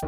[0.00, 0.04] A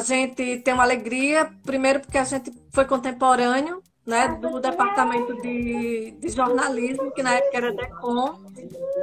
[0.00, 6.28] gente tem uma alegria, primeiro porque a gente foi contemporâneo, né, do departamento de, de
[6.28, 8.43] jornalismo, que na época era DECOM.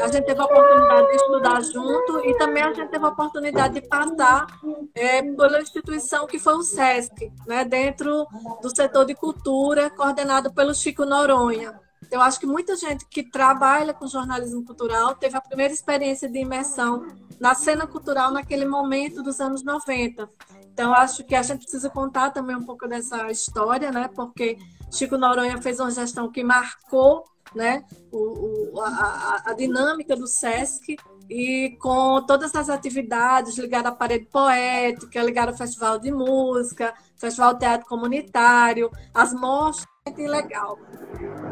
[0.02, 3.76] A gente teve a oportunidade de estudar junto e também a gente teve a oportunidade
[3.76, 4.48] de passar
[4.96, 8.26] é, pela instituição que foi o SESC, né, dentro
[8.62, 11.80] do setor de cultura, coordenado pelo Chico Noronha.
[12.10, 16.40] Eu acho que muita gente que trabalha com jornalismo cultural teve a primeira experiência de
[16.40, 17.06] imersão
[17.40, 20.28] na cena cultural naquele momento dos anos 90.
[20.74, 24.10] Então, acho que a gente precisa contar também um pouco dessa história, né?
[24.14, 24.58] Porque
[24.92, 27.24] Chico Noronha fez uma gestão que marcou
[27.56, 30.96] né, o, o a, a, dinâmica do SESC
[31.30, 37.54] e com todas as atividades ligadas à parede poética, ligadas ao Festival de Música, Festival
[37.54, 40.80] de Teatro Comunitário, as mostras, legal.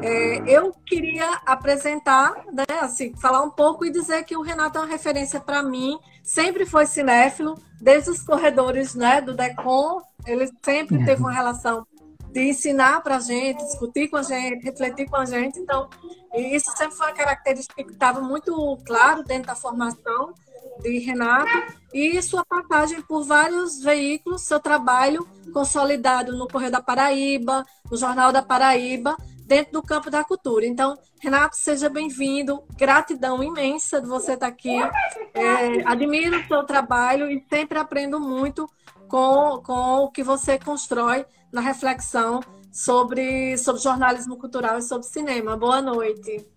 [0.01, 4.81] É, eu queria apresentar, né, assim, falar um pouco e dizer que o Renato é
[4.81, 10.97] uma referência para mim, sempre foi cinéfilo, desde os corredores né, do DECOM, ele sempre
[10.97, 11.05] uhum.
[11.05, 11.85] teve uma relação
[12.31, 15.59] de ensinar para a gente, discutir com a gente, refletir com a gente.
[15.59, 15.89] Então,
[16.35, 20.33] isso sempre foi uma característica que estava muito claro dentro da formação
[20.81, 21.51] de Renato
[21.93, 28.31] e sua passagem por vários veículos, seu trabalho consolidado no Correio da Paraíba, no Jornal
[28.31, 30.65] da Paraíba, dentro do campo da cultura.
[30.65, 32.63] Então, Renato, seja bem-vindo.
[32.77, 34.77] Gratidão imensa de você estar aqui.
[35.33, 38.69] É, admiro o seu trabalho e sempre aprendo muito
[39.09, 42.39] com, com o que você constrói na reflexão
[42.71, 45.57] sobre, sobre jornalismo cultural e sobre cinema.
[45.57, 46.47] Boa noite.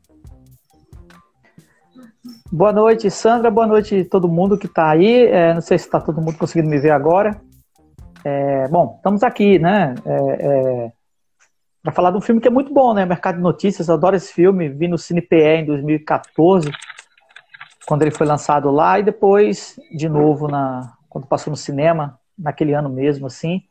[2.52, 3.50] Boa noite, Sandra.
[3.50, 5.26] Boa noite todo mundo que está aí.
[5.26, 7.40] É, não sei se está todo mundo conseguindo me ver agora.
[8.24, 9.94] É, bom, estamos aqui, né?
[10.04, 10.92] É, é
[11.82, 13.04] para falar de um filme que é muito bom, né?
[13.04, 14.68] Mercado de Notícias, adoro esse filme.
[14.68, 16.70] Vi no CinePE em 2014,
[17.86, 22.74] quando ele foi lançado lá, e depois, de novo, na, quando passou no cinema, naquele
[22.74, 23.62] ano mesmo, assim.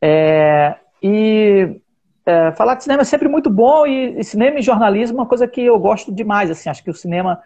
[0.00, 1.80] É, e
[2.26, 5.28] é, falar de cinema é sempre muito bom, e, e, cinema e jornalismo é uma
[5.28, 6.68] coisa que eu gosto demais, assim.
[6.68, 7.42] Acho que o cinema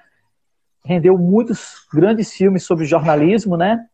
[0.84, 3.86] rendeu muitos grandes filmes sobre jornalismo, né?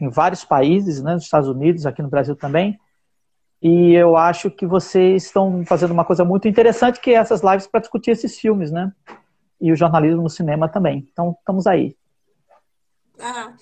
[0.00, 1.14] Em vários países, né?
[1.14, 2.78] Nos Estados Unidos, aqui no Brasil também.
[3.62, 7.66] E eu acho que vocês estão fazendo uma coisa muito interessante, que é essas lives
[7.66, 8.92] para discutir esses filmes, né?
[9.60, 11.06] E o jornalismo no cinema também.
[11.12, 11.96] Então, estamos aí.
[13.20, 13.52] Ah,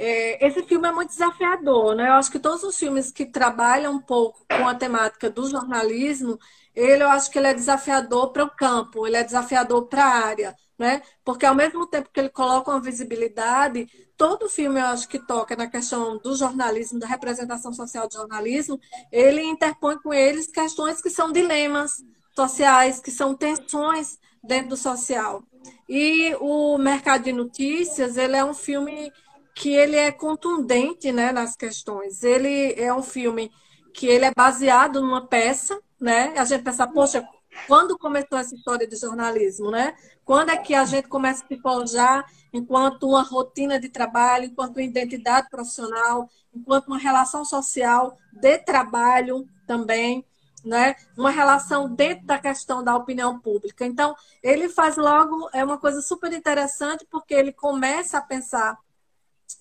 [0.00, 2.08] é, esse filme é muito desafiador, né?
[2.08, 6.38] Eu acho que todos os filmes que trabalham um pouco com a temática do jornalismo,
[6.72, 10.24] ele eu acho que ele é desafiador para o campo, ele é desafiador para a
[10.24, 11.02] área, né?
[11.24, 15.56] Porque ao mesmo tempo que ele coloca uma visibilidade, todo filme eu acho que toca
[15.56, 18.78] na questão do jornalismo, da representação social do jornalismo,
[19.10, 21.94] ele interpõe com eles questões que são dilemas
[22.36, 25.42] sociais, que são tensões dentro do social.
[25.88, 29.10] E o Mercado de Notícias, ele é um filme
[29.58, 32.22] que ele é contundente, né, nas questões.
[32.22, 33.50] Ele é um filme
[33.92, 36.32] que ele é baseado numa peça, né?
[36.38, 37.28] A gente pensa, poxa,
[37.66, 39.96] quando começou essa história de jornalismo, né?
[40.24, 44.76] Quando é que a gente começa a se forjar enquanto uma rotina de trabalho, enquanto
[44.76, 50.24] uma identidade profissional, enquanto uma relação social de trabalho também,
[50.64, 50.94] né?
[51.16, 53.84] Uma relação dentro da questão da opinião pública.
[53.84, 58.78] Então, ele faz logo é uma coisa super interessante porque ele começa a pensar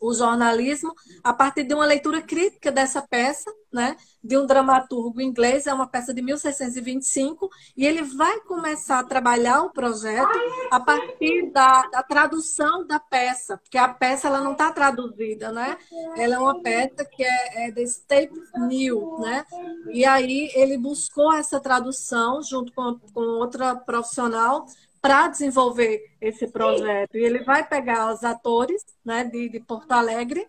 [0.01, 0.93] o jornalismo
[1.23, 5.87] a partir de uma leitura crítica dessa peça, né, de um dramaturgo inglês, é uma
[5.87, 10.37] peça de 1625, e ele vai começar a trabalhar o projeto
[10.71, 15.77] a partir da, da tradução da peça, porque a peça ela não está traduzida, né?
[16.15, 18.33] Ela é uma peça que é, é de State
[18.67, 19.45] New, né?
[19.91, 24.65] E aí ele buscou essa tradução junto com, com outra profissional
[25.01, 27.17] para desenvolver esse projeto.
[27.17, 30.47] E ele vai pegar os atores né, de, de Porto Alegre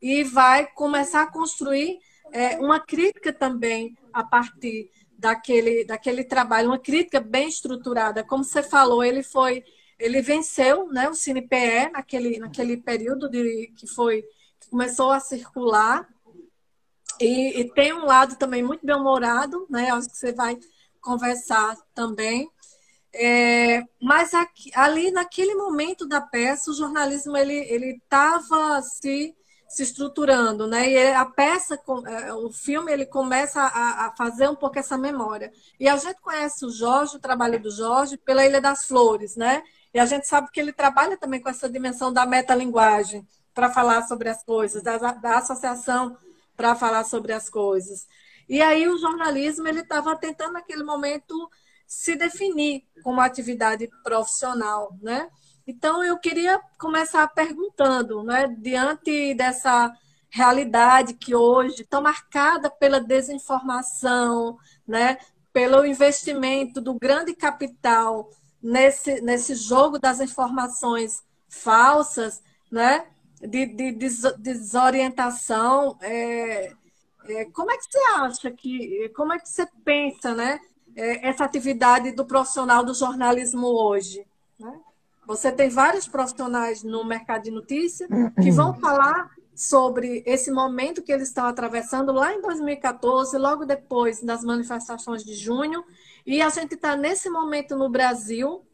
[0.00, 1.98] e vai começar a construir
[2.32, 8.24] é, uma crítica também a partir daquele, daquele trabalho, uma crítica bem estruturada.
[8.24, 9.62] Como você falou, ele foi,
[9.98, 14.24] ele venceu né, o CinePE naquele, naquele período de, que foi
[14.58, 16.08] que começou a circular.
[17.20, 19.90] E, e tem um lado também muito bem-humorado, né?
[19.90, 20.58] Acho que você vai
[21.02, 22.50] conversar também.
[23.12, 29.34] É, mas aqui, ali naquele momento da peça, o jornalismo ele ele estava se
[29.70, 30.90] se estruturando, né?
[30.90, 35.52] E a peça, é, o filme, ele começa a, a, fazer um pouco essa memória.
[35.78, 39.62] E a gente conhece o Jorge, o trabalho do Jorge, pela Ilha das Flores, né?
[39.94, 43.24] E a gente sabe que ele trabalha também com essa dimensão da metalinguagem
[43.54, 46.16] para falar sobre as coisas, da, da associação
[46.56, 48.08] para falar sobre as coisas.
[48.48, 51.48] E aí o jornalismo ele estava tentando naquele momento
[51.90, 55.28] se definir como atividade profissional, né?
[55.66, 59.92] Então eu queria começar perguntando, né, diante dessa
[60.28, 64.56] realidade que hoje está marcada pela desinformação,
[64.86, 65.18] né,
[65.52, 68.30] pelo investimento do grande capital
[68.62, 72.40] nesse, nesse jogo das informações falsas,
[72.70, 73.08] né,
[73.40, 74.08] de, de, de
[74.38, 75.98] desorientação.
[76.00, 76.72] É,
[77.26, 80.60] é, como é que você acha que, como é que você pensa, né,
[81.00, 84.26] essa atividade do profissional do jornalismo hoje?
[84.58, 84.78] Né?
[85.26, 88.08] Você tem vários profissionais no mercado de notícia
[88.42, 94.22] que vão falar sobre esse momento que eles estão atravessando lá em 2014, logo depois
[94.22, 95.84] das manifestações de junho,
[96.26, 98.64] e a gente está nesse momento no Brasil,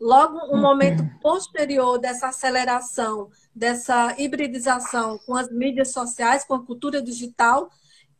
[0.00, 7.00] logo um momento posterior dessa aceleração, dessa hibridização com as mídias sociais, com a cultura
[7.00, 7.70] digital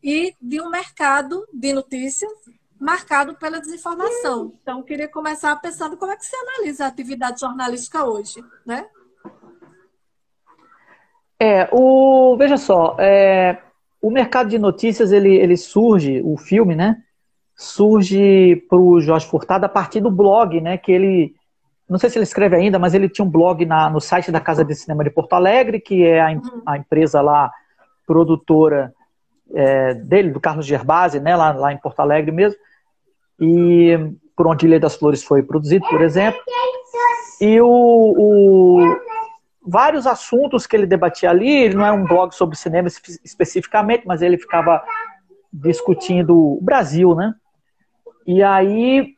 [0.03, 2.33] e de um mercado de notícias
[2.79, 4.53] marcado pela desinformação.
[4.63, 8.87] Então, queria começar pensando como é que você analisa a atividade jornalística hoje, né?
[11.39, 13.59] É, o, veja só, é,
[14.01, 17.03] o mercado de notícias, ele, ele surge, o filme, né?
[17.55, 20.79] Surge para o Jorge Furtado a partir do blog, né?
[20.79, 21.35] Que ele,
[21.89, 24.41] não sei se ele escreve ainda, mas ele tinha um blog na, no site da
[24.41, 26.63] Casa de Cinema de Porto Alegre, que é a, uhum.
[26.67, 27.51] a empresa lá,
[28.07, 28.95] produtora
[29.57, 31.35] é, dele, do Carlos Gerbasi, né?
[31.35, 32.59] Lá, lá em Porto Alegre mesmo.
[33.41, 33.99] E
[34.37, 36.41] por onde Ilha das Flores foi produzido, por exemplo.
[37.41, 38.97] E o, o
[39.67, 41.51] vários assuntos que ele debatia ali.
[41.51, 42.89] Ele não é um blog sobre cinema
[43.25, 44.83] especificamente, mas ele ficava
[45.53, 47.35] discutindo o Brasil, né?
[48.27, 49.15] E aí,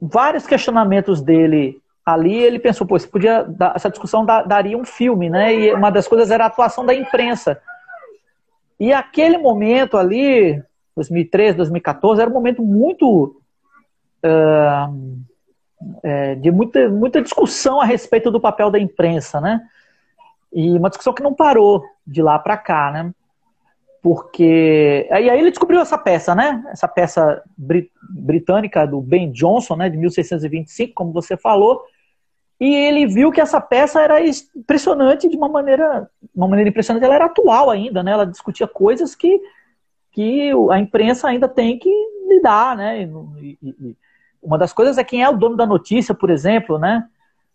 [0.00, 5.54] vários questionamentos dele ali, ele pensou, pô, podia essa discussão daria um filme, né?
[5.54, 7.60] E uma das coisas era a atuação da imprensa.
[8.78, 10.62] E aquele momento ali,
[10.94, 13.40] 2013, 2014, era um momento muito
[14.24, 15.18] uh,
[16.02, 19.60] é, de muita, muita discussão a respeito do papel da imprensa, né?
[20.52, 23.12] E uma discussão que não parou de lá para cá, né?
[24.02, 25.06] Porque.
[25.10, 26.64] E aí ele descobriu essa peça, né?
[26.70, 29.90] Essa peça brit britânica do Ben Jonson, né?
[29.90, 31.82] De 1625, como você falou.
[32.60, 36.10] E ele viu que essa peça era impressionante de uma maneira.
[36.34, 38.10] Uma maneira impressionante, ela era atual ainda, né?
[38.10, 39.40] Ela discutia coisas que,
[40.10, 41.90] que a imprensa ainda tem que
[42.28, 43.02] lidar, né?
[43.02, 43.96] E, e,
[44.42, 47.06] uma das coisas é quem é o dono da notícia, por exemplo, né?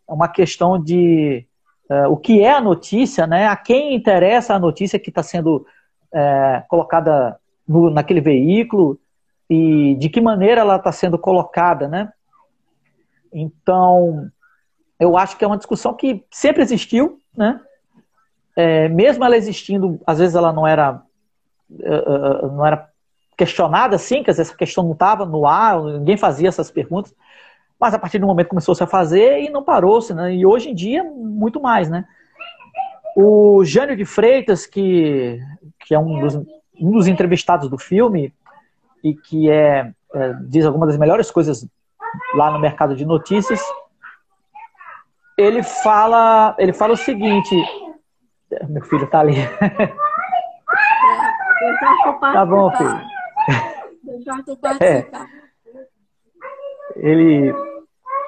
[0.07, 1.45] É uma questão de
[1.89, 3.47] uh, o que é a notícia, né?
[3.47, 5.65] A quem interessa a notícia que está sendo
[6.13, 8.99] uh, colocada no, naquele veículo
[9.49, 12.11] e de que maneira ela está sendo colocada, né?
[13.33, 14.29] Então,
[15.03, 17.59] eu acho que é uma discussão que sempre existiu, né?
[18.55, 21.01] É, mesmo ela existindo, às vezes ela não era,
[21.71, 22.87] uh, não era
[23.35, 27.13] questionada assim, que essa questão não estava no ar, ninguém fazia essas perguntas.
[27.79, 30.33] Mas a partir do momento começou-se a fazer e não parou-se, né?
[30.33, 32.05] E hoje em dia, muito mais, né?
[33.15, 35.39] O Jânio de Freitas, que,
[35.79, 36.35] que é um dos,
[36.79, 38.33] um dos entrevistados do filme
[39.03, 41.67] e que é, é, diz algumas das melhores coisas
[42.35, 43.59] lá no mercado de notícias,
[45.37, 47.55] ele fala, ele fala o seguinte,
[48.69, 49.35] meu filho tá ali.
[52.19, 53.01] tá bom, filho.
[54.81, 55.05] É.
[56.95, 57.53] Ele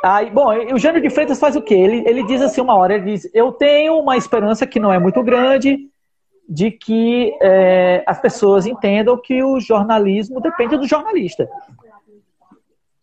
[0.06, 1.74] Aí, bom, o Jânio de Freitas faz o quê?
[1.74, 5.00] Ele, ele diz assim uma hora, ele diz, eu tenho uma esperança que não é
[5.00, 5.90] muito grande
[6.48, 11.50] de que é, as pessoas entendam que o jornalismo depende do jornalista.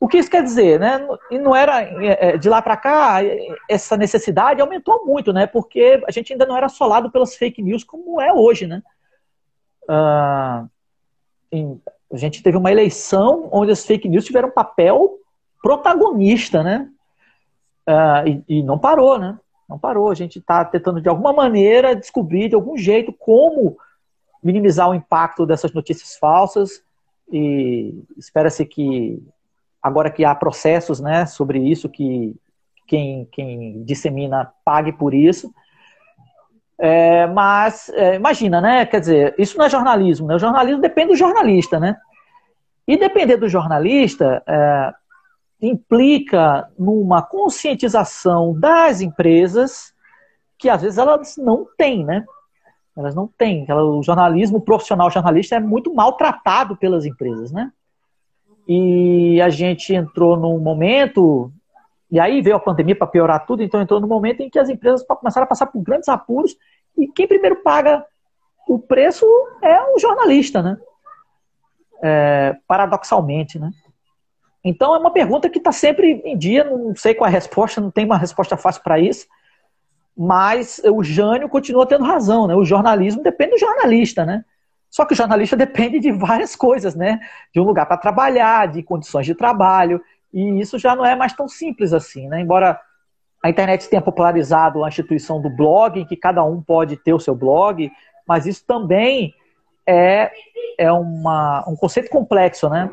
[0.03, 1.07] O que isso quer dizer, né?
[1.31, 3.19] E não era é, de lá para cá
[3.71, 5.47] essa necessidade aumentou muito, né?
[5.47, 8.83] Porque a gente ainda não era assolado pelas fake news como é hoje, né?
[9.89, 10.65] Ah,
[11.53, 15.21] a gente teve uma eleição onde as fake news tiveram um papel
[15.63, 16.91] protagonista, né?
[17.89, 19.39] Uh, e, e, não parou, né?
[19.69, 20.11] Não parou.
[20.11, 23.77] A gente está tentando, de alguma maneira, descobrir de algum jeito como
[24.43, 26.83] minimizar o impacto dessas notícias falsas
[27.31, 29.23] e espera-se que,
[29.83, 32.35] agora que há processos né, sobre isso, que
[32.87, 35.53] quem, quem dissemina pague por isso.
[36.79, 38.85] É, mas, é, imagina, né?
[38.87, 40.35] Quer dizer, isso não é jornalismo, né?
[40.35, 41.97] O jornalismo depende do jornalista, né?
[42.87, 44.93] E depender do jornalista, é,
[45.61, 49.93] implica numa conscientização das empresas
[50.59, 52.25] que às vezes elas não têm, né?
[52.97, 53.67] Elas não têm.
[53.71, 57.73] O jornalismo, o profissional jornalista é muito maltratado pelas empresas, né?
[58.67, 61.51] E a gente entrou num momento
[62.11, 64.69] E aí veio a pandemia para piorar tudo, então entrou no momento em que as
[64.69, 66.55] empresas começaram a passar por grandes apuros
[66.97, 68.05] e quem primeiro paga
[68.69, 69.27] o preço
[69.63, 70.77] é o jornalista, né?
[72.03, 73.71] É, paradoxalmente, né?
[74.63, 77.81] Então é uma pergunta que está sempre em dia, não sei qual é a resposta,
[77.81, 79.27] não tem uma resposta fácil para isso,
[80.17, 82.55] mas o Jânio continua tendo razão, né?
[82.55, 84.45] O jornalismo depende do jornalista, né?
[84.93, 87.19] Só que o jornalista depende de várias coisas, né?
[87.51, 91.33] De um lugar para trabalhar, de condições de trabalho, e isso já não é mais
[91.33, 92.43] tão simples assim, né?
[92.43, 92.79] Embora
[93.43, 97.19] a internet tenha popularizado a instituição do blog, em que cada um pode ter o
[97.19, 97.91] seu blog,
[98.29, 99.35] mas isso também
[99.87, 100.31] é,
[100.77, 102.91] é uma, um conceito complexo, né?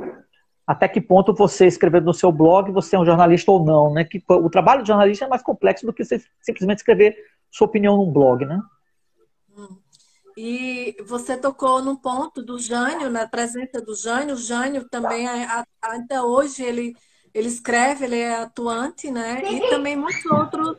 [0.65, 4.05] Até que ponto você escrevendo no seu blog, você é um jornalista ou não, né?
[4.05, 7.17] Que o trabalho de jornalista é mais complexo do que você simplesmente escrever
[7.51, 8.61] sua opinião num blog, né?
[9.57, 9.75] Hum.
[10.38, 14.36] E você tocou num ponto do Jânio, na presença do Jânio.
[14.36, 15.27] O Jânio também,
[15.81, 16.95] até hoje, ele,
[17.33, 19.41] ele escreve, ele é atuante, né?
[19.51, 20.77] E também muitos outros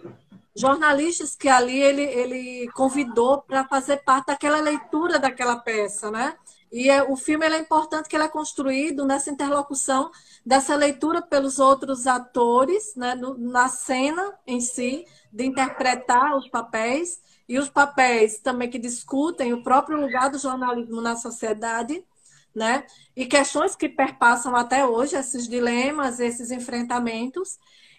[0.54, 6.34] jornalistas que ali ele, ele convidou para fazer parte daquela leitura daquela peça, né?
[6.72, 10.10] E é, o filme é importante que ele é construído nessa interlocução
[10.46, 17.20] dessa leitura pelos outros atores, né, no, na cena em si, de interpretar os papéis,
[17.50, 22.00] e os papéis também que discutem o próprio lugar do jornalismo na sociedade,
[22.54, 22.84] né?
[23.16, 27.58] E questões que perpassam até hoje esses dilemas, esses enfrentamentos.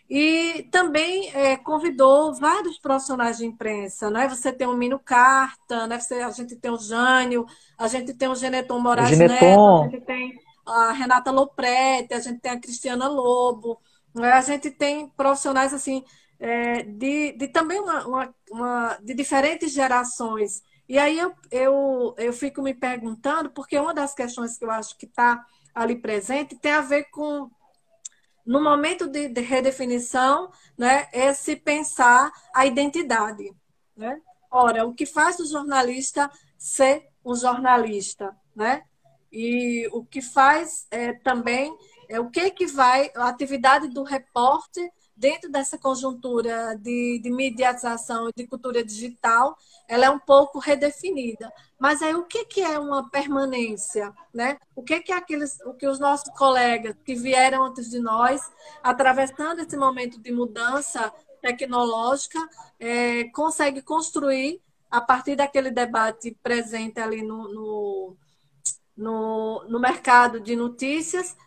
[0.10, 4.25] E também é, convidou vários profissionais de imprensa, né?
[4.29, 6.00] Você tem o Mino Carta, né?
[6.00, 7.46] Você, a gente tem o Jânio,
[7.77, 9.34] a gente tem o Geneton Moraes Geneton.
[9.36, 10.34] Neto, a gente tem
[10.65, 13.81] a Renata Loprete, a gente tem a Cristiana Lobo,
[14.15, 14.31] né?
[14.31, 16.05] a gente tem profissionais assim
[16.41, 20.63] é, de, de também uma, uma, uma, de diferentes gerações.
[20.89, 24.98] E aí eu, eu, eu fico me perguntando, porque uma das questões que eu acho
[24.98, 27.50] que está ali presente tem a ver com
[28.43, 33.53] no momento de, de redefinição, né, é se pensar a identidade.
[33.95, 34.19] Né?
[34.50, 38.83] Ora, o que faz o jornalista ser um jornalista, né?
[39.31, 41.74] E o que faz é, também
[42.10, 48.27] é o que que vai a atividade do repórter dentro dessa conjuntura de, de mediatização
[48.27, 49.55] e de cultura digital,
[49.87, 51.53] ela é um pouco redefinida.
[51.79, 54.11] Mas aí o que, que é uma permanência?
[54.33, 54.57] Né?
[54.75, 58.41] O que, que é aqueles, o que os nossos colegas que vieram antes de nós,
[58.81, 62.39] atravessando esse momento de mudança tecnológica,
[62.79, 64.59] é, consegue construir
[64.89, 68.17] a partir daquele debate presente ali no, no,
[68.97, 71.37] no, no mercado de notícias,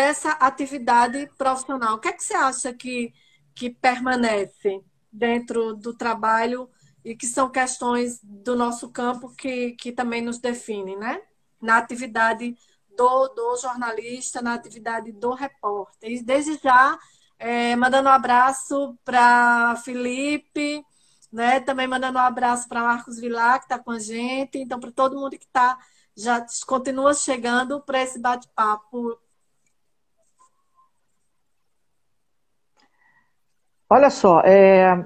[0.00, 1.96] dessa atividade profissional.
[1.96, 3.12] O que é que você acha que,
[3.54, 6.70] que permanece dentro do trabalho
[7.04, 11.20] e que são questões do nosso campo que, que também nos definem, né?
[11.60, 12.56] Na atividade
[12.96, 16.10] do, do jornalista, na atividade do repórter.
[16.10, 16.98] E desde já,
[17.38, 20.82] é, mandando um abraço para Felipe,
[21.30, 21.60] né?
[21.60, 24.56] Também mandando um abraço para Marcos Vilar, que está com a gente.
[24.56, 25.78] Então, para todo mundo que está
[26.16, 29.18] já continua chegando para esse bate-papo
[33.92, 35.04] Olha só, é,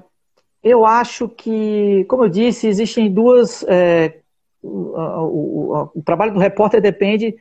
[0.63, 3.63] eu acho que, como eu disse, existem duas.
[3.67, 4.19] É,
[4.61, 7.35] o, o, o, trabalho do repórter depende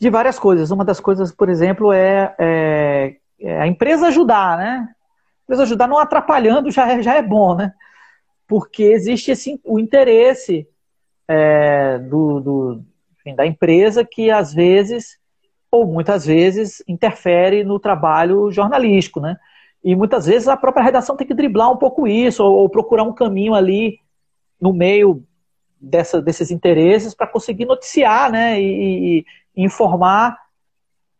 [0.00, 0.70] de várias coisas.
[0.70, 4.88] Uma das coisas, por exemplo, é, é, é a empresa ajudar, né?
[4.88, 7.74] A empresa ajudar não atrapalhando já é, já é bom, né?
[8.48, 10.66] Porque existe assim, o interesse
[11.28, 12.84] é, do, do
[13.18, 15.18] enfim, da empresa que às vezes,
[15.70, 19.36] ou muitas vezes, interfere no trabalho jornalístico, né?
[19.84, 23.02] E muitas vezes a própria redação tem que driblar um pouco isso, ou, ou procurar
[23.02, 23.98] um caminho ali
[24.60, 25.24] no meio
[25.80, 30.38] dessa, desses interesses para conseguir noticiar né, e, e, informar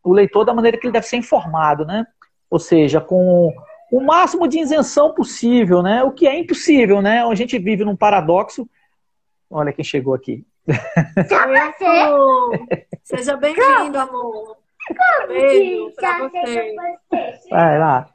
[0.05, 1.85] o leitor da maneira que ele deve ser informado.
[1.85, 2.07] Né?
[2.49, 3.53] Ou seja, com
[3.91, 6.05] o máximo de isenção possível, né?
[6.05, 7.03] o que é impossível.
[7.03, 7.25] Né?
[7.25, 8.69] A gente vive num paradoxo.
[9.51, 10.47] Olha quem chegou aqui.
[13.03, 14.57] Seja bem-vindo, amor.
[15.27, 16.75] Beijo pra você.
[17.51, 18.09] Vai lá.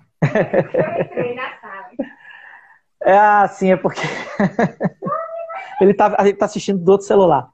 [3.02, 4.02] É assim, é porque
[5.80, 7.50] ele está ele tá assistindo do outro celular.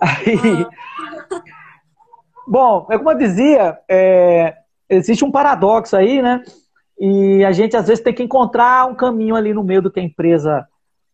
[0.00, 0.66] Aí...
[2.46, 4.54] Bom, é como eu dizia, é,
[4.88, 6.42] existe um paradoxo aí, né?
[6.98, 9.98] E a gente às vezes tem que encontrar um caminho ali no meio do que
[9.98, 10.66] a empresa,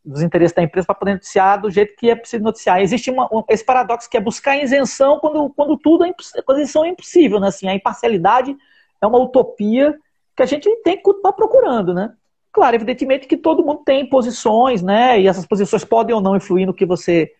[0.04, 2.82] dos interesses da empresa, para poder noticiar do jeito que é preciso noticiar.
[2.82, 6.12] Existe uma, um, esse paradoxo que é buscar isenção quando, quando tudo é,
[6.44, 7.48] quando isenção é impossível, né?
[7.48, 8.54] Assim, a imparcialidade
[9.00, 9.98] é uma utopia
[10.36, 12.12] que a gente tem que continuar procurando, né?
[12.52, 15.20] Claro, evidentemente que todo mundo tem posições, né?
[15.20, 17.32] E essas posições podem ou não influir no que você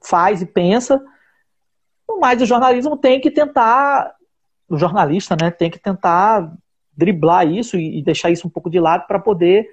[0.00, 1.02] faz e pensa,
[2.20, 4.14] mas o jornalismo tem que tentar,
[4.68, 6.52] o jornalista, né, tem que tentar
[6.96, 9.68] driblar isso e, deixar isso um pouco de lado para poder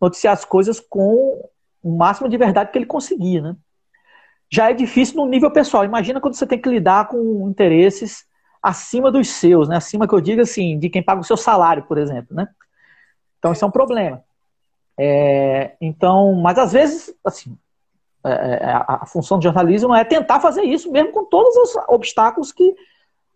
[0.00, 1.48] noticiar as coisas com
[1.82, 3.54] o máximo de verdade que ele conseguir, né?
[4.50, 5.84] Já é difícil no nível pessoal.
[5.84, 8.24] Imagina quando você tem que lidar com interesses
[8.66, 9.76] acima dos seus, né?
[9.76, 12.48] Acima que eu digo assim, de quem paga o seu salário, por exemplo, né?
[13.38, 14.24] Então isso é um problema.
[14.98, 17.56] É, então, mas às vezes, assim,
[18.24, 21.76] é, é, a, a, função do jornalismo é tentar fazer isso, mesmo com todos os
[21.88, 22.74] obstáculos que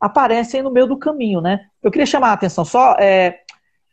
[0.00, 1.64] aparecem no meio do caminho, né?
[1.80, 3.38] Eu queria chamar a atenção só é,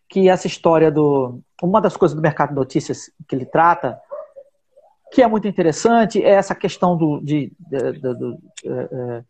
[0.10, 1.40] que essa história do.
[1.62, 4.00] Uma das coisas do mercado de notícias que ele trata,
[5.12, 9.24] que é muito interessante, é essa questão do, de, de, de, de é, é,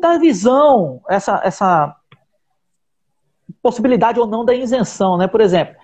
[0.00, 1.96] da visão, essa, essa
[3.62, 5.26] possibilidade ou não da isenção, né?
[5.26, 5.74] Por exemplo,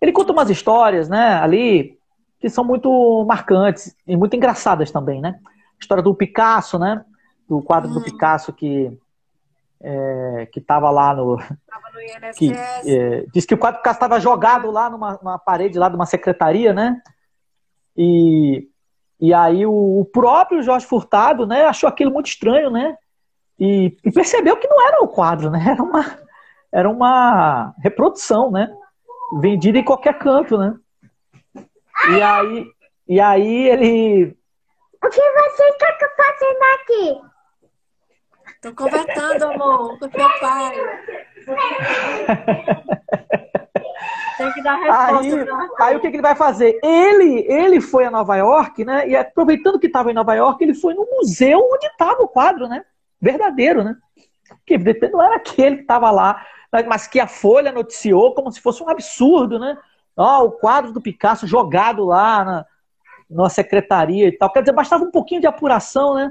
[0.00, 1.98] ele conta umas histórias, né, ali,
[2.38, 5.38] que são muito marcantes e muito engraçadas também, né?
[5.44, 7.04] A história do Picasso, né?
[7.48, 8.02] Do quadro do hum.
[8.02, 8.96] Picasso que
[9.82, 11.36] é, que estava lá no.
[11.38, 12.38] Tava no INSS.
[12.38, 15.96] Que, é, diz que o quadro Picasso estava jogado lá numa, numa, parede lá de
[15.96, 17.00] uma secretaria, né?
[17.96, 18.68] E,
[19.18, 22.96] e aí o, o, próprio Jorge Furtado, né, achou aquilo muito estranho, né?
[23.60, 25.62] E, e, percebeu que não era o quadro, né?
[25.68, 26.18] Era uma,
[26.72, 28.74] era uma reprodução, né?
[29.38, 30.74] Vendida em qualquer canto, né?
[32.08, 32.66] E aí,
[33.06, 34.34] e aí ele.
[35.04, 37.20] O que você está fazendo aqui?
[38.62, 40.72] Tô conversando, amor, com seu pai.
[44.38, 45.36] Tem que dar resposta.
[45.82, 46.78] Aí, aí o que, que, ele vai fazer?
[46.82, 49.06] Ele, ele foi a Nova York, né?
[49.06, 52.66] E aproveitando que estava em Nova York, ele foi no museu onde estava o quadro,
[52.66, 52.82] né?
[53.20, 53.96] Verdadeiro, né?
[54.66, 56.44] Que não era aquele que estava lá,
[56.88, 59.76] mas que a Folha noticiou como se fosse um absurdo, né?
[60.16, 62.66] Ó, oh, o quadro do Picasso jogado lá na,
[63.28, 64.52] na secretaria e tal.
[64.52, 66.30] Quer dizer, bastava um pouquinho de apuração, né?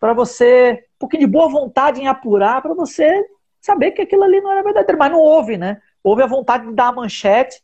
[0.00, 3.24] Para você um pouquinho de boa vontade em apurar para você
[3.60, 4.98] saber que aquilo ali não era verdadeiro.
[4.98, 5.80] Mas não houve, né?
[6.02, 7.62] Houve a vontade de dar a manchete,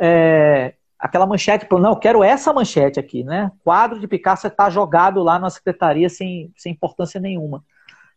[0.00, 3.50] é, aquela manchete, não, eu quero essa manchete aqui, né?
[3.64, 7.64] Quadro de Picasso está jogado lá na secretaria sem, sem importância nenhuma.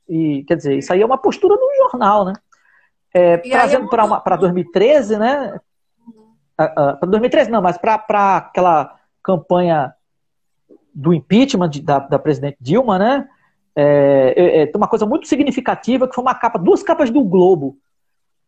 [0.08, 2.34] E, quer dizer, isso aí é uma postura do jornal, né?
[3.14, 5.60] É, trazendo é para 2013, né?
[6.56, 9.94] Para 2013 não, mas para aquela campanha
[10.94, 13.28] do impeachment de, da, da presidente Dilma, né?
[13.76, 17.78] É, é, é, uma coisa muito significativa que foi uma capa, duas capas do Globo,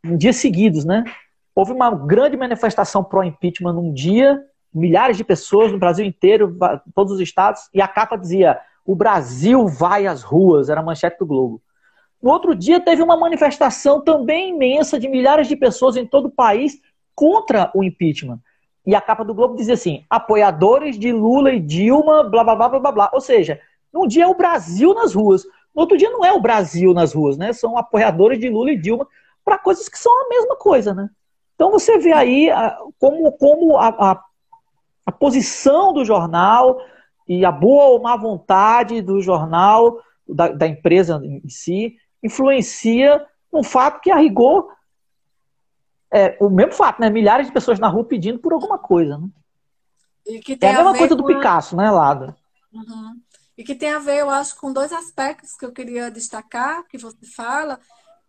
[0.06, 1.04] em dias seguidos, né?
[1.54, 4.42] Houve uma grande manifestação pró-impeachment num dia,
[4.74, 6.56] milhares de pessoas no Brasil inteiro,
[6.94, 11.20] todos os estados, e a capa dizia: o Brasil vai às ruas, era a manchete
[11.20, 11.62] do Globo.
[12.22, 16.32] No outro dia teve uma manifestação também imensa de milhares de pessoas em todo o
[16.32, 16.80] país
[17.14, 18.40] contra o impeachment.
[18.86, 22.80] E a capa do Globo dizia assim: apoiadores de Lula e Dilma, blá blá blá
[22.80, 23.12] blá blá.
[23.14, 23.60] Ou seja,
[23.94, 25.44] num dia é o Brasil nas ruas,
[25.76, 27.54] no outro dia não é o Brasil nas ruas, né?
[27.54, 29.06] São apoiadores de Lula e Dilma
[29.44, 31.10] para coisas que são a mesma coisa, né?
[31.56, 32.50] Então você vê aí
[33.00, 34.24] como, como a, a,
[35.06, 36.80] a, posição do jornal
[37.28, 43.64] e a boa ou má vontade do jornal, da, da empresa em si, influencia um
[43.64, 44.70] fato que a rigor
[46.12, 47.10] é o mesmo fato, né?
[47.10, 49.28] Milhares de pessoas na rua pedindo por alguma coisa, né?
[50.62, 52.36] é a mesma a coisa do Picasso, né, Lado?
[52.74, 53.16] Uhum
[53.58, 56.98] e que tem a ver, eu acho, com dois aspectos que eu queria destacar, que
[56.98, 57.80] você fala,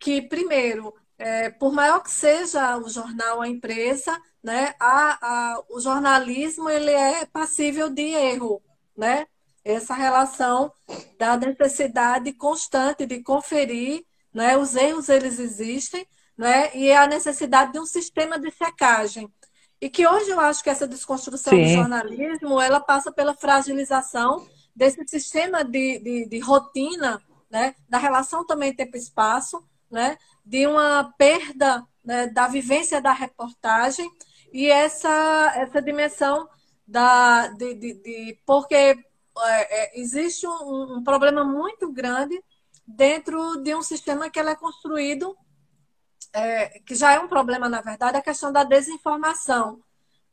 [0.00, 5.80] que, primeiro, é, por maior que seja o jornal, a empresa, né, a, a, o
[5.80, 8.62] jornalismo ele é passível de erro,
[8.98, 9.26] né?
[9.64, 10.72] Essa relação
[11.18, 14.56] da necessidade constante de conferir, né?
[14.56, 16.04] Os erros eles existem,
[16.36, 16.76] né?
[16.76, 19.32] E a necessidade de um sistema de secagem.
[19.80, 21.62] E que hoje eu acho que essa desconstrução Sim.
[21.62, 28.44] do jornalismo ela passa pela fragilização desse sistema de, de, de rotina, né, da relação
[28.44, 34.10] também tempo-espaço, né, de uma perda né, da vivência da reportagem
[34.52, 36.48] e essa, essa dimensão
[36.88, 38.96] da, de, de, de porque é,
[39.36, 42.42] é, existe um, um, problema muito grande
[42.86, 45.36] dentro de um sistema que ele é construído,
[46.32, 49.82] é, que já é um problema, na verdade, a questão da desinformação.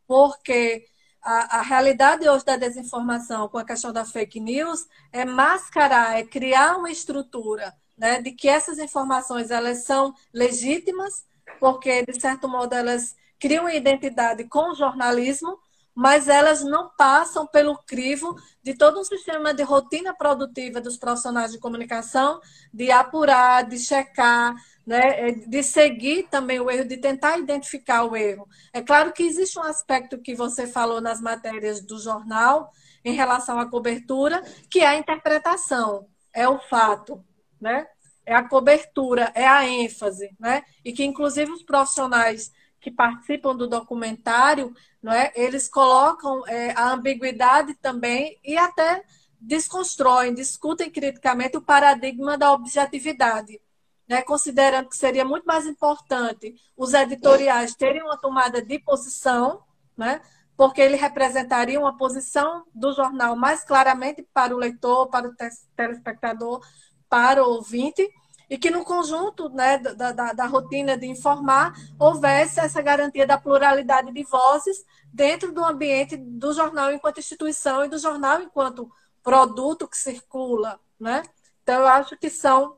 [0.07, 0.85] Porque
[1.21, 6.23] a, a, realidade hoje da desinformação com a questão da fake news é mascarar, é
[6.23, 11.25] criar uma estrutura né, de que essas informações elas são legítimas,
[11.59, 15.59] porque, de certo modo, elas criam uma identidade com o jornalismo,
[15.95, 21.53] mas elas não passam pelo crivo de todo um sistema de rotina produtiva dos profissionais
[21.53, 22.41] de comunicação,
[22.73, 24.53] de apurar, de checar,
[24.85, 28.47] né, é de seguir também o erro, de tentar identificar o erro.
[28.73, 32.71] É claro que existe um aspecto que você falou nas matérias do jornal
[33.03, 37.23] em relação à cobertura, que é a interpretação, é o fato,
[37.59, 37.87] né?
[38.25, 40.63] é a cobertura, é a ênfase, né?
[40.83, 42.51] E que inclusive os profissionais
[42.85, 44.71] que participam do documentário,
[45.01, 45.31] não é?
[45.35, 49.03] Eles colocam é, a ambiguidade também e até
[49.41, 53.59] desconstroem, discutem criticamente o paradigma da objetividade,
[54.07, 54.21] né?
[54.21, 59.63] Considerando que seria muito mais importante os editoriais terem uma tomada de posição,
[59.97, 60.21] né?
[60.55, 65.35] Porque ele representaria uma posição do jornal mais claramente para o leitor, para o
[65.75, 66.63] telespectador,
[67.09, 68.07] para o ouvinte,
[68.49, 73.37] e que no conjunto né, da, da, da, rotina de informar houvesse essa garantia da
[73.37, 78.89] pluralidade de vozes dentro do ambiente do jornal enquanto instituição e do jornal enquanto
[79.23, 80.79] produto que circula.
[80.99, 81.23] Né?
[81.63, 82.77] Então, eu acho que são,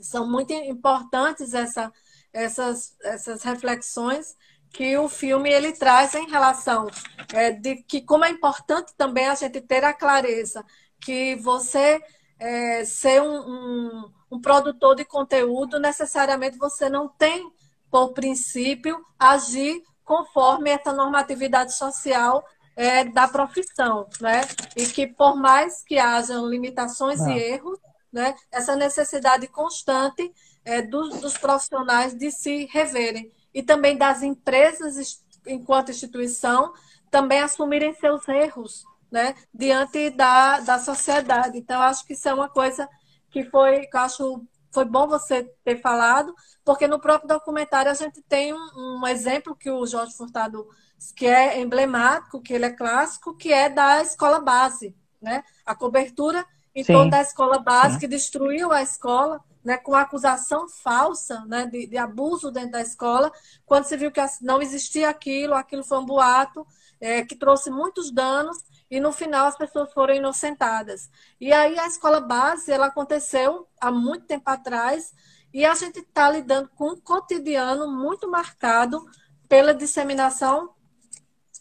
[0.00, 1.92] são muito importantes essa,
[2.32, 4.36] essas, essas reflexões
[4.72, 6.86] que o filme ele traz em relação
[7.32, 10.64] é, de que como é importante também a gente ter a clareza
[11.00, 12.00] que você
[12.38, 17.50] é, ser um, um, um, produtor de conteúdo, necessariamente você não tem,
[17.90, 22.44] por princípio, agir conforme essa normatividade social
[22.76, 24.42] é, da profissão, né?
[24.76, 27.30] E que por mais que hajam limitações não.
[27.30, 27.78] e erros,
[28.12, 30.32] né, essa necessidade constante
[30.64, 36.72] é, dos, dos profissionais de se reverem e também das empresas enquanto instituição
[37.10, 41.58] também assumirem seus erros, né, diante da, da sociedade.
[41.58, 42.88] Então, acho que isso é uma coisa
[43.30, 47.94] que foi, que eu acho foi bom você ter falado, porque no próprio documentário a
[47.94, 50.68] gente tem um, um, exemplo que o Jorge Furtado,
[51.16, 55.42] que é emblemático, que ele é clássico, que é da escola base, né?
[55.64, 56.92] A cobertura em Sim.
[56.92, 58.00] torno da escola base, Sim.
[58.00, 63.32] que destruiu a escola, né, com acusação falsa né, de, de, abuso dentro da escola,
[63.64, 66.66] quando se viu que não existia aquilo, aquilo foi um boato,
[67.00, 68.56] é, que trouxe muitos danos,
[68.90, 71.10] e no final as pessoas foram inocentadas.
[71.40, 75.12] E aí a escola base, ela aconteceu há muito tempo atrás
[75.52, 79.04] e a gente está lidando com um cotidiano muito marcado
[79.48, 80.74] pela disseminação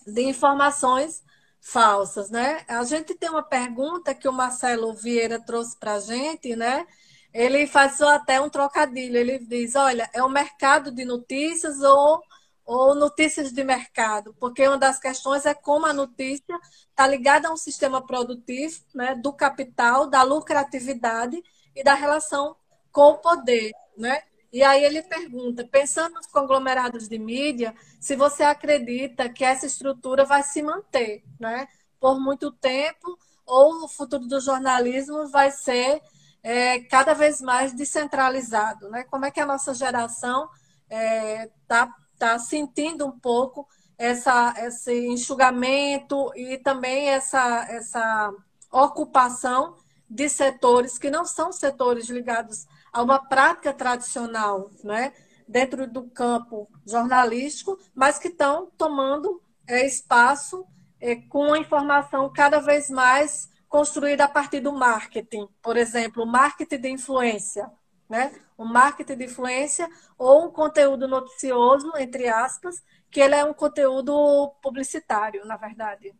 [0.05, 1.23] de informações
[1.59, 2.63] falsas, né?
[2.67, 6.85] A gente tem uma pergunta que o Marcelo Vieira trouxe para a gente, né?
[7.33, 9.17] Ele faz até um trocadilho.
[9.17, 12.21] Ele diz: olha, é o mercado de notícias ou
[12.65, 17.53] ou notícias de mercado, porque uma das questões é como a notícia está ligada a
[17.53, 21.41] um sistema produtivo, né, do capital, da lucratividade
[21.75, 22.55] e da relação
[22.91, 24.23] com o poder, né?
[24.51, 30.23] E aí ele pergunta, pensando nos conglomerados de mídia, se você acredita que essa estrutura
[30.23, 31.67] vai se manter, né,
[31.99, 36.01] por muito tempo, ou o futuro do jornalismo vai ser
[36.41, 39.03] é, cada vez mais descentralizado, né?
[39.03, 40.49] Como é que a nossa geração
[40.87, 48.33] está é, tá está sentindo um pouco essa, esse enxugamento e também essa, essa
[48.71, 49.75] ocupação
[50.09, 55.13] de setores que não são setores ligados a uma prática tradicional, né?
[55.47, 60.65] dentro do campo jornalístico, mas que estão tomando é, espaço
[60.99, 65.47] é, com a informação cada vez mais construída a partir do marketing.
[65.61, 67.69] Por exemplo, marketing de influência
[68.09, 68.31] né?
[68.57, 69.87] Um marketing de influência
[70.17, 76.13] ou um conteúdo noticioso, entre aspas, que ele é um conteúdo publicitário, na verdade.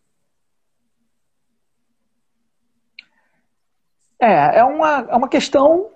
[4.20, 5.92] É, é uma, é uma questão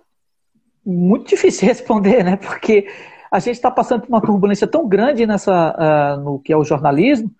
[0.86, 2.36] muito difícil de responder, né?
[2.38, 2.88] Porque
[3.32, 6.64] a gente está passando por uma turbulência tão grande nessa, uh, no que é o
[6.64, 7.32] jornalismo,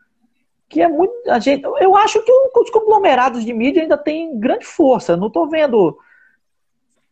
[0.68, 1.14] que é muito.
[1.30, 5.18] A gente, eu acho que os conglomerados de mídia ainda têm grande força.
[5.18, 5.98] Não estou vendo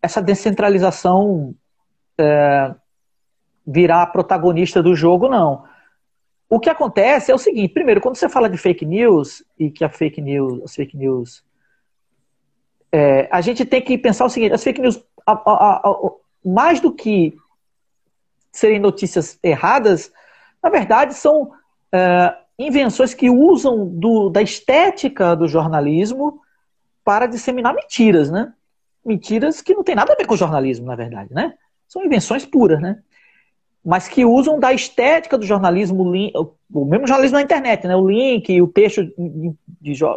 [0.07, 1.53] essa descentralização
[2.17, 2.73] é,
[3.65, 5.65] virar protagonista do jogo, não.
[6.49, 9.83] O que acontece é o seguinte: primeiro, quando você fala de fake news e que
[9.83, 11.43] a fake news, as fake news,
[12.89, 16.11] é, a gente tem que pensar o seguinte: as fake news, a, a, a,
[16.43, 17.35] mais do que
[18.49, 20.09] serem notícias erradas,
[20.63, 21.51] na verdade são
[21.91, 26.39] é, invenções que usam do, da estética do jornalismo
[27.03, 28.53] para disseminar mentiras, né?
[29.07, 31.53] Mentiras que não tem nada a ver com jornalismo, na verdade, né?
[31.87, 32.99] São invenções puras, né?
[33.83, 36.03] Mas que usam da estética do jornalismo,
[36.73, 37.95] o mesmo jornalismo na internet, né?
[37.95, 39.01] O link, o texto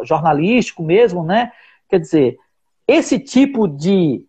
[0.03, 1.51] jornalístico mesmo, né?
[1.89, 2.37] Quer dizer,
[2.87, 4.25] esse tipo de,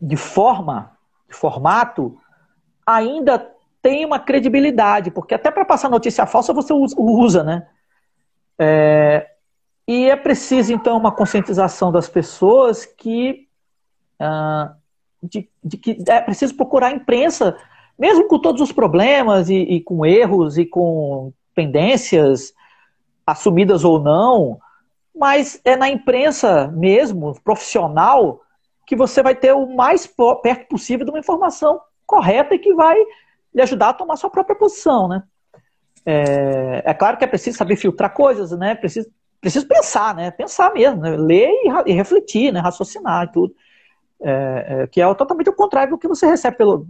[0.00, 2.18] de forma, de formato,
[2.84, 7.66] ainda tem uma credibilidade, porque até para passar notícia falsa você usa, né?
[8.58, 9.33] É,
[9.86, 13.46] e é preciso, então, uma conscientização das pessoas que,
[14.20, 14.74] uh,
[15.22, 17.56] de, de, que é preciso procurar a imprensa,
[17.98, 22.52] mesmo com todos os problemas e, e com erros e com pendências
[23.26, 24.58] assumidas ou não,
[25.14, 28.40] mas é na imprensa mesmo, profissional,
[28.86, 30.06] que você vai ter o mais
[30.42, 32.96] perto possível de uma informação correta e que vai
[33.54, 35.22] lhe ajudar a tomar sua própria posição, né?
[36.04, 38.74] É, é claro que é preciso saber filtrar coisas, né?
[38.74, 39.10] Preciso,
[39.44, 40.30] preciso pensar, né?
[40.30, 41.14] Pensar mesmo, né?
[41.18, 42.60] ler e, e, refletir, né?
[42.60, 43.54] Raciocinar e tudo.
[44.22, 46.86] É, é, que é totalmente o contrário do que você recebe pelo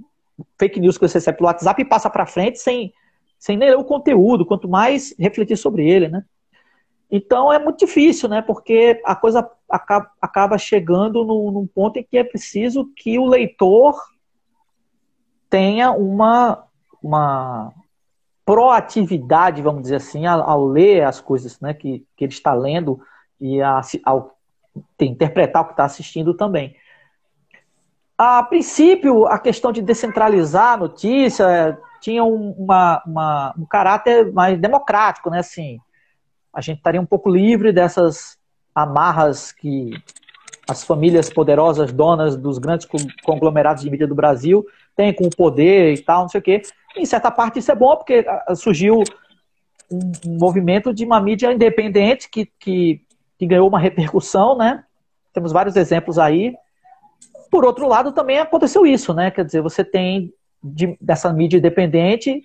[0.57, 2.93] fake news que você recebe pelo WhatsApp e passa para frente sem,
[3.39, 6.25] sem nem ler o conteúdo, quanto mais refletir sobre ele, né?
[7.11, 8.41] Então é muito difícil, né?
[8.41, 13.27] Porque a coisa acaba, acaba chegando no, num ponto em que é preciso que o
[13.27, 14.01] leitor
[15.51, 16.65] tenha uma,
[17.03, 17.73] uma
[18.45, 23.01] proatividade, vamos dizer assim, ao, ao ler as coisas né, que, que ele está lendo
[23.41, 24.37] e a, ao
[25.01, 26.77] interpretar o que está assistindo também.
[28.17, 34.59] A princípio, a questão de descentralizar a notícia tinha um, uma, uma, um caráter mais
[34.59, 35.39] democrático, né?
[35.39, 35.81] Assim,
[36.53, 38.39] a gente estaria um pouco livre dessas
[38.75, 39.91] amarras que
[40.69, 42.87] as famílias poderosas, donas dos grandes
[43.23, 44.65] conglomerados de mídia do Brasil,
[44.97, 46.63] têm com o poder e tal, não sei o quê.
[46.97, 49.03] Em certa parte isso é bom, porque ah, surgiu
[49.91, 53.01] um, movimento de uma mídia independente que, que,
[53.39, 54.85] que ganhou uma repercussão, né?
[55.33, 56.55] Temos vários exemplos aí.
[57.51, 59.31] Por outro lado, também aconteceu isso, né?
[59.31, 62.43] Quer dizer, você tem de, dessa mídia independente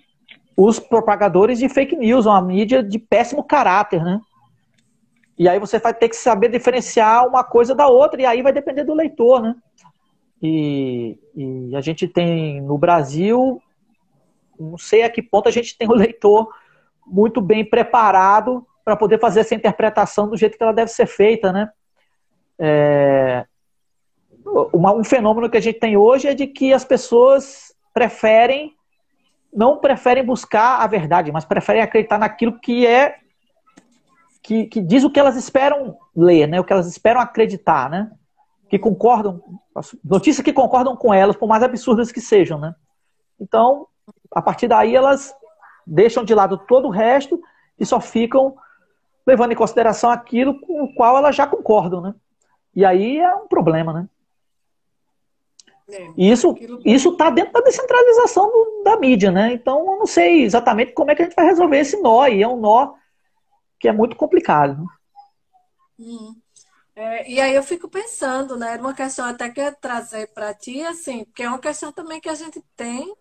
[0.56, 4.20] os propagadores de fake news, uma mídia de péssimo caráter, né?
[5.38, 8.52] E aí você vai ter que saber diferenciar uma coisa da outra, e aí vai
[8.52, 9.54] depender do leitor, né?
[10.42, 13.60] E, e a gente tem no Brasil,
[14.60, 16.52] não sei a que ponto a gente tem o leitor
[17.06, 21.52] muito bem preparado para poder fazer essa interpretação do jeito que ela deve ser feita,
[21.52, 21.70] né?
[22.58, 23.46] É,
[24.72, 28.74] uma, um fenômeno que a gente tem hoje é de que as pessoas preferem
[29.52, 33.16] não preferem buscar a verdade, mas preferem acreditar naquilo que é
[34.42, 36.60] que, que diz o que elas esperam ler, né?
[36.60, 38.10] O que elas esperam acreditar, né?
[38.68, 39.42] Que concordam,
[40.04, 42.74] notícias que concordam com elas, por mais absurdas que sejam, né?
[43.40, 43.86] Então,
[44.34, 45.34] a partir daí elas
[45.86, 47.40] deixam de lado todo o resto
[47.78, 48.56] e só ficam
[49.26, 52.14] levando em consideração aquilo com o qual elas já concordam, né?
[52.74, 54.08] E aí é um problema, né?
[55.92, 59.52] É, isso isso está dentro da descentralização do, da mídia, né?
[59.52, 62.26] Então eu não sei exatamente como é que a gente vai resolver esse nó.
[62.26, 62.94] E é um nó
[63.78, 64.78] que é muito complicado.
[64.78, 64.86] Né?
[65.98, 66.34] Hum.
[66.94, 68.76] É, e aí eu fico pensando, né?
[68.76, 72.28] Uma questão até que eu trazer para ti, assim, porque é uma questão também que
[72.28, 73.14] a gente tem.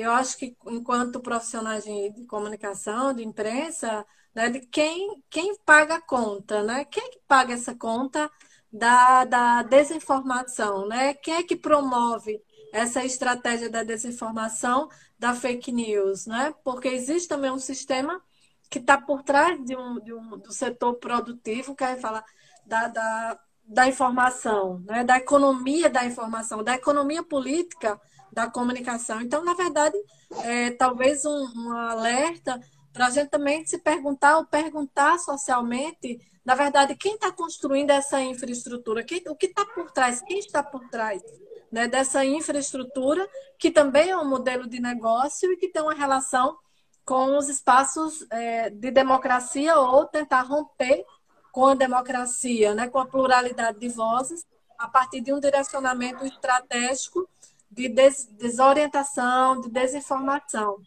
[0.00, 6.00] Eu acho que enquanto profissionais de, comunicação, de imprensa, né, de quem, quem paga a
[6.00, 6.84] conta, né?
[6.84, 8.30] Quem é que paga essa conta?
[8.72, 11.14] da, da desinformação, né?
[11.14, 12.40] Quem é que promove
[12.72, 16.54] essa estratégia da desinformação, da fake news, né?
[16.62, 18.22] Porque existe também um sistema
[18.70, 22.24] que está por trás de um, de um, do setor produtivo, que é falar
[22.64, 25.02] da, da, da informação, né?
[25.02, 28.00] da economia da informação, da economia política
[28.32, 29.20] da comunicação.
[29.20, 29.96] Então, na verdade,
[30.44, 32.60] é, talvez um, um alerta
[32.92, 38.20] para a gente também se perguntar ou perguntar socialmente na verdade, quem está construindo essa
[38.20, 39.04] infraestrutura?
[39.04, 40.22] Quem, o que está por trás?
[40.22, 41.22] Quem está por trás
[41.70, 46.58] né, dessa infraestrutura, que também é um modelo de negócio e que tem uma relação
[47.04, 51.04] com os espaços é, de democracia ou tentar romper
[51.52, 54.44] com a democracia, né, com a pluralidade de vozes,
[54.78, 57.28] a partir de um direcionamento estratégico
[57.70, 60.78] de des desorientação, de desinformação.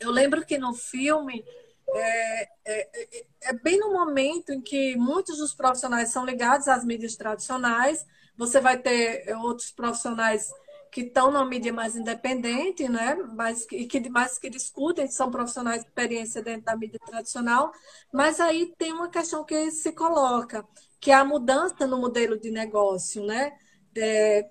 [0.00, 1.44] Eu lembro que no filme
[1.94, 6.84] é, é, é, é, bem no momento em que muitos dos profissionais são ligados às
[6.84, 8.04] mídias tradicionais.
[8.36, 10.50] Você vai ter outros profissionais
[10.90, 13.14] que estão na mídia mais independente, né?
[13.34, 17.72] Mas que, que mais que discutem, são profissionais de experiência dentro da mídia tradicional.
[18.12, 20.66] Mas aí tem uma questão que se coloca,
[21.00, 23.52] que é a mudança no modelo de negócio, né?
[23.92, 24.44] De,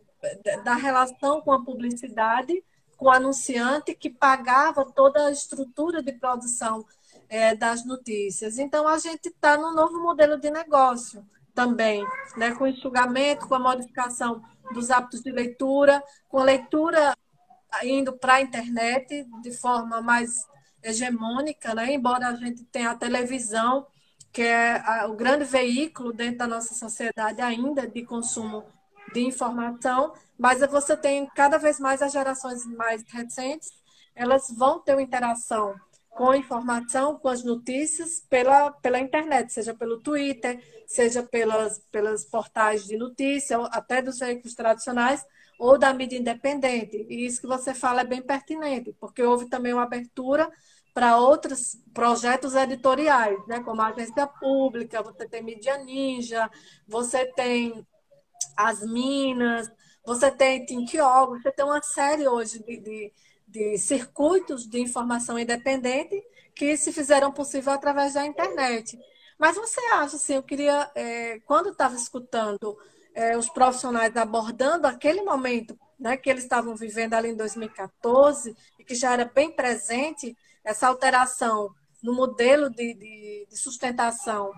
[0.64, 2.64] da relação com a publicidade,
[2.98, 6.86] com o anunciante que pagava toda a estrutura de produção
[7.30, 8.58] é, das notícias.
[8.58, 12.06] Então, a gente está no novo modelo de negócio também,
[12.38, 12.54] né?
[12.54, 14.42] com enxugamento, com a modificação
[14.74, 17.14] dos hábitos de leitura, com a leitura
[17.84, 20.46] indo para a internet de forma mais
[20.84, 21.94] hegemônica, né?
[21.94, 23.88] embora a gente tenha a televisão,
[24.32, 28.66] que é o grande veículo dentro da nossa sociedade ainda de consumo
[29.14, 33.72] de informação, mas você tem cada vez mais as gerações mais recentes,
[34.16, 35.76] elas vão ter uma interação
[36.10, 42.24] com a informação, com as notícias pela, pela internet, seja pelo Twitter, seja pelas, pelas
[42.24, 45.26] portais de notícia, até dos veículos tradicionais,
[45.60, 47.06] ou da mídia independente.
[47.10, 50.50] E isso que você fala é bem pertinente, porque houve também uma abertura
[50.94, 53.60] para outros projetos editoriais, né?
[53.60, 56.50] como a agência pública, você tem mídia ninja,
[56.88, 57.86] você tem
[58.56, 59.72] as minas,
[60.06, 63.14] você tem Tintiog, você tem uma série hoje de, de,
[63.48, 66.22] de circuitos de informação independente
[66.54, 68.98] que se fizeram possível através da internet.
[69.38, 72.78] Mas você acha, assim, eu queria, é, quando estava escutando
[73.14, 78.84] é, os profissionais abordando aquele momento né, que eles estavam vivendo ali em 2014, e
[78.84, 84.52] que já era bem presente essa alteração no modelo de, de, de sustentação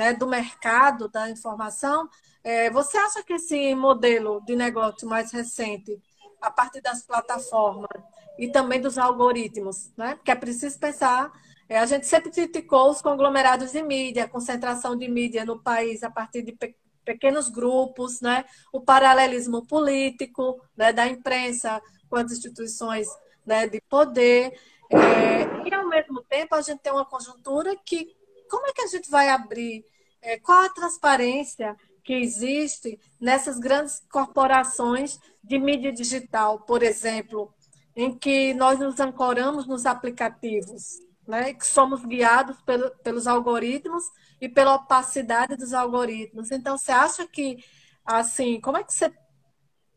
[0.00, 2.08] né, do mercado da informação,
[2.42, 6.00] é, você acha que esse modelo de negócio mais recente,
[6.40, 8.02] a partir das plataformas
[8.38, 11.30] e também dos algoritmos, né, porque é preciso pensar
[11.68, 16.02] é, a gente sempre criticou os conglomerados de mídia, a concentração de mídia no país
[16.02, 18.44] a partir de pe pequenos grupos, né?
[18.72, 20.92] o paralelismo político né?
[20.92, 23.08] da imprensa com as instituições
[23.44, 23.66] né?
[23.66, 24.52] de poder.
[24.90, 28.14] É, e, ao mesmo tempo, a gente tem uma conjuntura que,
[28.50, 29.84] como é que a gente vai abrir?
[30.20, 37.54] É, qual a transparência que existe nessas grandes corporações de mídia digital, por exemplo,
[37.96, 40.98] em que nós nos ancoramos nos aplicativos?
[41.30, 44.04] né, que somos guiados pelo, pelos algoritmos
[44.40, 46.50] e pela opacidade dos algoritmos.
[46.50, 47.64] Então, você acha que,
[48.04, 49.12] assim, como é que você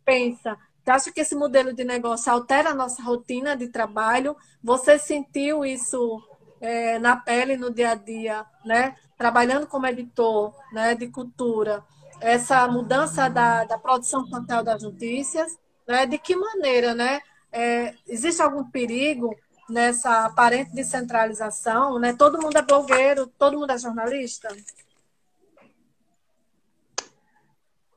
[0.06, 0.56] pensa?
[0.84, 4.38] Você acha que esse modelo de negócio altera a nossa rotina de trabalho?
[4.62, 6.22] Você sentiu isso
[6.64, 8.96] é, na pele, no dia a dia, né?
[9.18, 11.84] Trabalhando como editor né, de cultura,
[12.22, 16.06] essa mudança da, da produção total das notícias, né?
[16.06, 17.20] De que maneira, né?
[17.52, 19.36] É, existe algum perigo
[19.70, 22.14] nessa aparente descentralização, né?
[22.14, 24.48] Todo mundo é blogueiro, todo mundo é jornalista?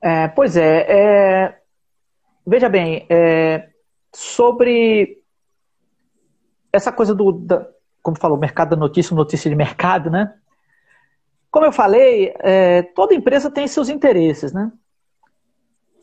[0.01, 1.63] É, pois é, é,
[2.45, 3.71] veja bem, é,
[4.13, 5.23] sobre
[6.73, 7.76] essa coisa do, da,
[8.07, 10.33] como falou, mercado da notícia, notícia de mercado, né?
[11.51, 14.71] Como eu falei, é, toda empresa tem seus interesses, né?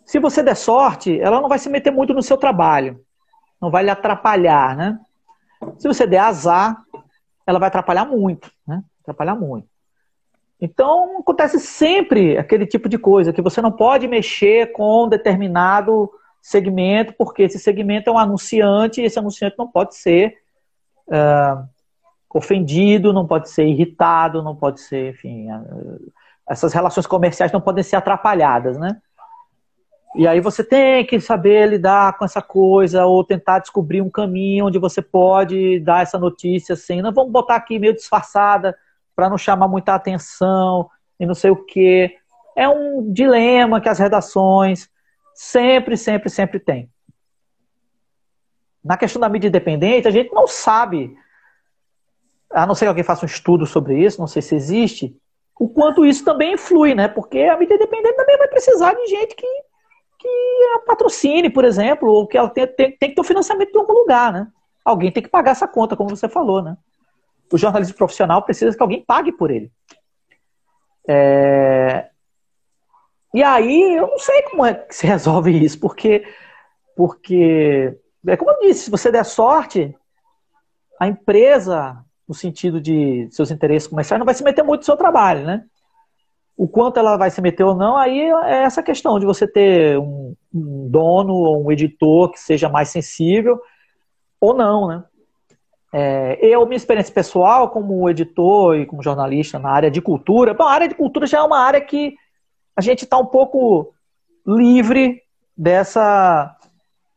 [0.03, 2.99] Se você der sorte, ela não vai se meter muito no seu trabalho,
[3.61, 4.99] não vai lhe atrapalhar, né?
[5.77, 6.83] Se você der azar,
[7.47, 8.83] ela vai atrapalhar muito, né?
[9.01, 9.69] Atrapalhar muito.
[10.59, 16.11] Então, acontece sempre aquele tipo de coisa, que você não pode mexer com um determinado
[16.41, 20.35] segmento, porque esse segmento é um anunciante e esse anunciante não pode ser
[21.07, 21.72] uh,
[22.33, 25.47] ofendido, não pode ser irritado, não pode ser, enfim,
[26.49, 28.99] essas relações comerciais não podem ser atrapalhadas, né?
[30.15, 34.67] E aí você tem que saber lidar com essa coisa ou tentar descobrir um caminho
[34.67, 38.77] onde você pode dar essa notícia assim, não vamos botar aqui meio disfarçada
[39.15, 42.15] para não chamar muita atenção e não sei o quê.
[42.55, 44.87] É um dilema que as redações
[45.33, 46.89] sempre, sempre, sempre têm.
[48.83, 51.15] Na questão da mídia independente, a gente não sabe,
[52.53, 55.15] a não ser que alguém faça um estudo sobre isso, não sei se existe,
[55.59, 57.07] o quanto isso também influi, né?
[57.07, 59.47] Porque a mídia independente também vai precisar de gente que
[60.23, 60.29] que
[60.75, 63.77] a patrocine, por exemplo, ou que ela tem, tem, tem que ter o financiamento de
[63.77, 64.47] algum lugar, né?
[64.85, 66.77] Alguém tem que pagar essa conta, como você falou, né?
[67.51, 69.69] O jornalismo profissional precisa que alguém pague por ele.
[71.07, 72.09] É...
[73.33, 76.25] E aí, eu não sei como é que se resolve isso, porque,
[76.95, 79.93] porque é como eu disse, se você der sorte,
[80.97, 84.97] a empresa, no sentido de seus interesses comerciais, não vai se meter muito no seu
[84.97, 85.63] trabalho, né?
[86.55, 89.97] O quanto ela vai se meter ou não, aí é essa questão de você ter
[89.97, 93.59] um, um dono ou um editor que seja mais sensível
[94.39, 95.03] ou não, né?
[95.95, 100.63] É, eu, minha experiência pessoal como editor e como jornalista na área de cultura, bom,
[100.63, 102.15] a área de cultura já é uma área que
[102.75, 103.93] a gente está um pouco
[104.45, 105.21] livre
[105.55, 106.55] dessa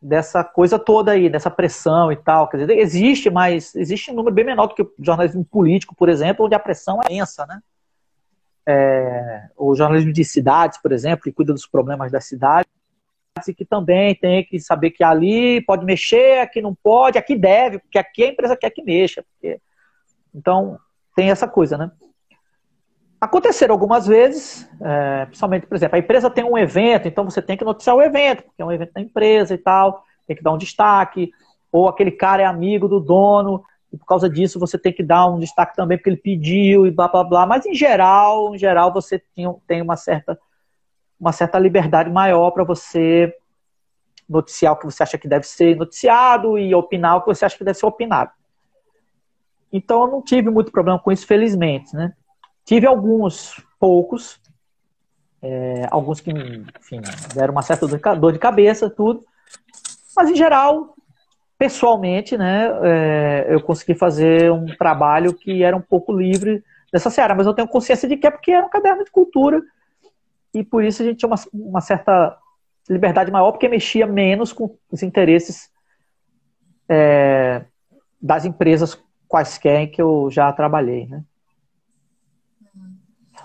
[0.09, 2.49] dessa coisa toda aí, dessa pressão e tal.
[2.49, 6.09] Quer dizer, existe, mas existe um número bem menor do que o jornalismo político, por
[6.09, 7.61] exemplo, onde a pressão é imensa, né?
[8.66, 12.71] é, o jornalismo de cidades, por exemplo, que cuida dos problemas das cidades,
[13.47, 17.79] e que também tem que saber que ali pode mexer, aqui não pode, aqui deve,
[17.79, 19.23] porque aqui a empresa quer que mexa.
[19.23, 19.61] Porque...
[20.35, 20.79] Então,
[21.14, 21.90] tem essa coisa, né?
[23.20, 27.57] Aconteceram algumas vezes, é, principalmente, por exemplo, a empresa tem um evento, então você tem
[27.57, 30.52] que noticiar o evento, porque é um evento da empresa e tal, tem que dar
[30.52, 31.31] um destaque,
[31.73, 35.27] ou aquele cara é amigo do dono, e por causa disso você tem que dar
[35.27, 38.92] um destaque também porque ele pediu e blá blá blá, mas em geral, em geral
[38.92, 39.23] você
[39.67, 40.38] tem uma certa
[41.19, 43.35] uma certa liberdade maior para você
[44.29, 47.56] noticiar o que você acha que deve ser noticiado e opinar o que você acha
[47.56, 48.31] que deve ser opinado.
[49.73, 52.12] Então eu não tive muito problema com isso, felizmente, né?
[52.67, 54.40] Tive alguns, poucos,
[55.40, 57.00] é, alguns que, enfim,
[57.33, 59.25] deram uma certa dor de cabeça, tudo.
[60.17, 60.96] Mas em geral,
[61.56, 67.37] pessoalmente, né, é, eu consegui fazer um trabalho que era um pouco livre dessa seara,
[67.37, 69.62] mas eu tenho consciência de que é porque era um caderno de cultura
[70.52, 72.37] e por isso a gente tinha uma, uma certa
[72.88, 75.71] liberdade maior, porque mexia menos com os interesses
[76.88, 77.64] é,
[78.21, 81.23] das empresas quaisquer em que eu já trabalhei, né?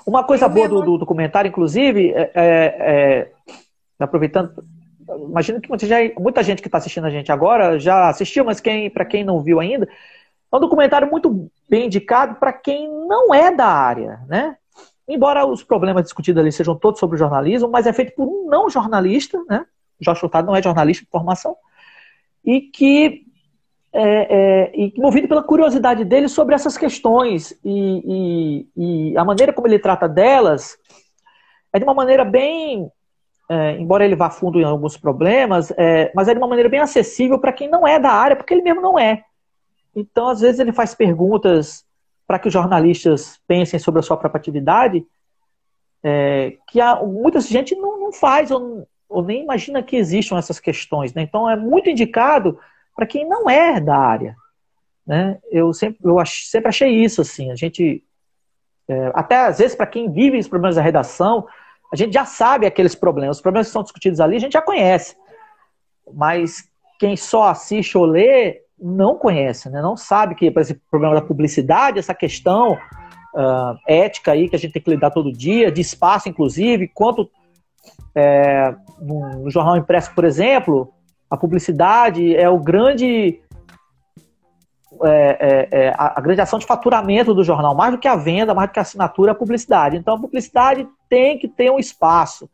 [0.05, 3.53] Uma coisa boa do, do documentário, inclusive, é, é, é,
[3.99, 4.63] aproveitando,
[5.29, 8.59] imagino que muita gente, muita gente que está assistindo a gente agora já assistiu, mas
[8.59, 9.87] quem, para quem não viu ainda,
[10.51, 14.57] é um documentário muito bem indicado para quem não é da área, né?
[15.07, 18.69] Embora os problemas discutidos ali sejam todos sobre jornalismo, mas é feito por um não
[18.69, 19.65] jornalista, né?
[19.99, 21.55] Jorge Furtado não é jornalista de formação,
[22.43, 23.25] e que
[23.93, 29.51] é, é, e movido pela curiosidade dele sobre essas questões e, e, e, a maneira
[29.51, 30.77] como ele trata delas
[31.73, 32.89] é de uma maneira bem,
[33.49, 36.79] é, embora ele vá fundo em alguns problemas, é, mas é de uma maneira bem
[36.79, 39.23] acessível para quem não é da área, porque ele mesmo não é.
[39.95, 41.85] Então, às vezes, ele faz perguntas
[42.25, 45.05] para que os jornalistas pensem sobre a sua própria atividade,
[46.03, 50.59] é, que há, muita gente não, não faz ou, ou, nem imagina que existam essas
[50.59, 51.13] questões.
[51.13, 51.23] Né?
[51.23, 52.57] Então, é muito indicado
[52.95, 54.35] para quem não é da área.
[55.05, 55.37] Né?
[55.51, 57.21] Eu, sempre, eu ach, sempre achei isso.
[57.21, 57.51] assim.
[57.51, 58.03] A gente,
[58.87, 61.47] é, até às vezes, para quem vive os problemas da redação,
[61.91, 63.37] a gente já sabe aqueles problemas.
[63.37, 65.15] Os problemas que são discutidos ali, a gente já conhece.
[66.13, 66.63] Mas
[66.99, 69.79] quem só assiste ou lê não conhece, né?
[69.79, 74.55] não sabe que, por exemplo, o problema da publicidade, essa questão uh, ética aí que
[74.55, 77.29] a gente tem que lidar todo dia, de espaço, inclusive, quanto
[78.15, 80.93] é, no, no, jornal impresso, por exemplo,
[81.31, 83.41] a publicidade é o grande.
[85.03, 88.53] É, é, é, a, grande ação de faturamento do jornal, mais do que a venda,
[88.53, 89.97] mais do que a assinatura, é a publicidade.
[89.97, 92.47] Então, a publicidade tem que ter um espaço.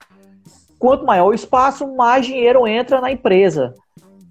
[0.79, 3.73] Quanto maior o espaço, mais dinheiro entra na empresa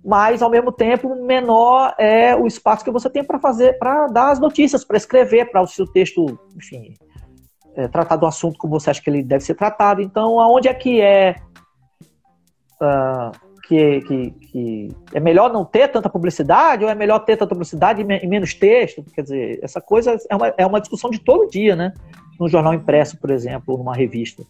[0.06, 4.30] mas ao mesmo tempo menor é o espaço que você tem para fazer, para dar
[4.30, 6.94] as notícias, para escrever, para o seu texto, enfim,
[7.74, 10.00] é, tratar do assunto como você acha que ele deve ser tratado.
[10.00, 11.34] Então, aonde é que é
[12.80, 17.54] uh, que, que, que, é melhor não ter tanta publicidade ou é melhor ter tanta
[17.54, 19.04] publicidade e, menos texto?
[19.14, 21.92] Quer dizer, essa coisa é uma, é uma discussão de todo dia, né?
[22.38, 24.44] No jornal impresso, por exemplo, ou numa revista.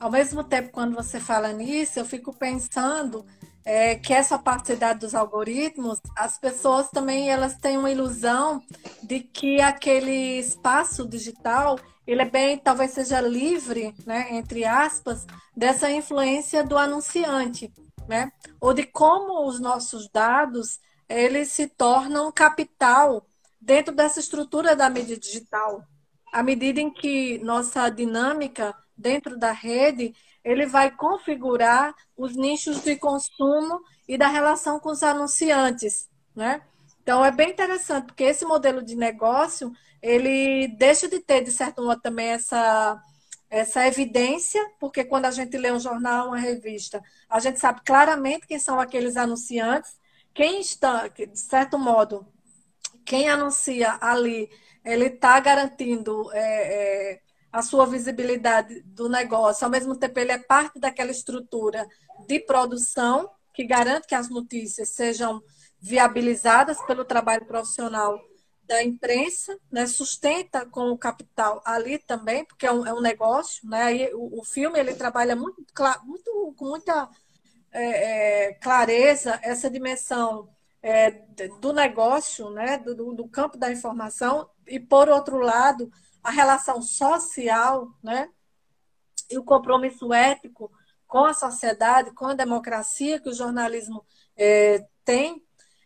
[0.00, 3.24] Ao mesmo tempo, quando você fala nisso, eu fico pensando
[3.64, 8.62] é, que essa partilidade dos algoritmos, as pessoas também elas têm uma ilusão
[9.02, 15.90] de que aquele espaço digital ele é bem, talvez seja livre, né, entre aspas, dessa
[15.90, 17.70] influência do anunciante,
[18.08, 23.26] né, ou de como os nossos dados eles se tornam capital
[23.60, 25.84] dentro dessa estrutura da mídia digital.
[26.32, 30.14] À medida em que nossa dinâmica dentro da rede,
[30.48, 36.62] ele vai configurar os nichos de consumo e da relação com os anunciantes, né?
[37.02, 39.70] Então é bem interessante, porque esse modelo de negócio,
[40.00, 42.98] ele deixa de ter, de certo modo, também essa,
[43.50, 48.46] essa evidência, porque quando a gente lê um jornal, uma revista, a gente sabe claramente
[48.46, 49.98] quem são aqueles anunciantes,
[50.32, 52.26] quem está, de certo modo,
[53.04, 54.50] quem anuncia ali,
[54.82, 57.20] ele está garantindo é, é,
[57.52, 61.86] a sua visibilidade do negócio, ao mesmo tempo ele é parte daquela estrutura
[62.26, 65.42] de produção que garante que as notícias sejam
[65.80, 68.20] viabilizadas pelo trabalho profissional
[68.68, 73.66] da imprensa, né, sustenta com o capital ali também, porque é um, é um negócio,
[73.66, 75.64] né, Aí, o, o, filme ele trabalha muito,
[76.04, 77.08] muito com muita
[77.72, 80.50] é, é, clareza essa dimensão
[80.82, 81.10] é,
[81.60, 85.90] do negócio, né, do, do campo da informação, e por outro lado,
[86.22, 88.28] a relação social, né?
[89.30, 90.70] E o compromisso ético
[91.06, 94.04] com a sociedade, com a democracia que o jornalismo
[94.36, 95.42] é, tem.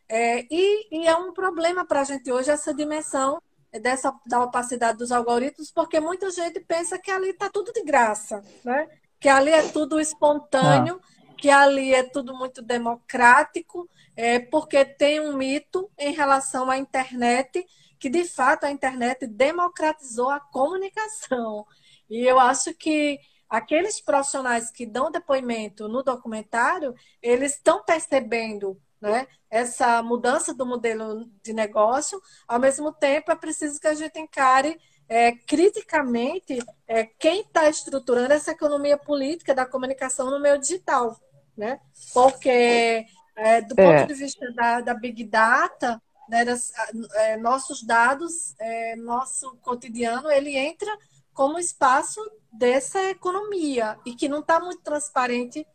[0.09, 3.41] É, e, e, é um problema para a gente hoje essa dimensão
[3.81, 8.43] dessa da opacidade dos algoritmos, porque muita gente pensa que ali está tudo de graça,
[8.63, 8.89] né?
[9.19, 11.35] que ali é tudo espontâneo, ah.
[11.39, 17.65] que ali é tudo muito democrático, é, porque tem um mito em relação à internet
[18.03, 21.65] que de fato a internet democratizou a comunicação.
[22.11, 23.17] E eu acho que
[23.49, 31.31] aqueles profissionais que dão depoimento no documentário, eles estão percebendo né, essa mudança do modelo
[31.45, 32.21] de negócio.
[32.49, 34.77] Ao mesmo tempo, é preciso que a gente encare
[35.09, 41.17] é, criticamente é, quem está estruturando essa economia política da comunicação no meio digital.
[41.57, 41.79] Né?
[42.13, 44.07] Porque, é, do ponto é.
[44.07, 46.73] de vista da, da Big Data, né, das,
[47.15, 50.91] é, nossos dados, é, nosso cotidiano, ele entra
[51.33, 52.21] como espaço
[52.53, 55.67] dessa economia e que não está muito transparente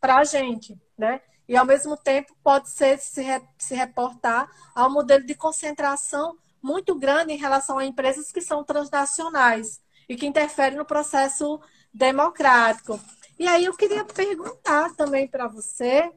[0.00, 1.20] para a gente, né?
[1.52, 6.94] e, ao mesmo tempo, pode ser se, re, se reportar ao modelo de concentração muito
[6.94, 11.60] grande em relação a empresas que são transnacionais e que interferem no processo
[11.92, 12.98] democrático.
[13.38, 16.10] E aí eu queria perguntar também para você,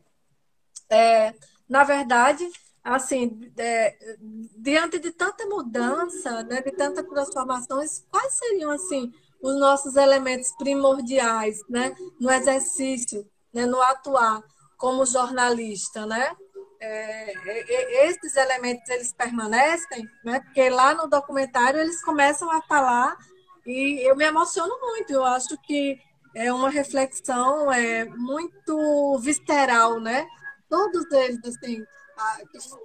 [0.90, 1.34] é,
[1.68, 2.48] na verdade,
[2.86, 3.98] assim, é,
[4.56, 9.12] diante de tanta mudança, né, de tanta transformações, quais seriam assim
[9.42, 14.44] os nossos elementos primordiais, né, no exercício, né, no atuar
[14.78, 16.36] como jornalista, né?
[16.80, 20.42] É, é, esses elementos eles permanecem, né?
[20.42, 23.18] Porque lá no documentário eles começam a falar
[23.66, 25.12] e eu me emociono muito.
[25.14, 25.98] Eu acho que
[26.36, 30.28] é uma reflexão é muito visceral, né?
[30.70, 31.82] Todos eles assim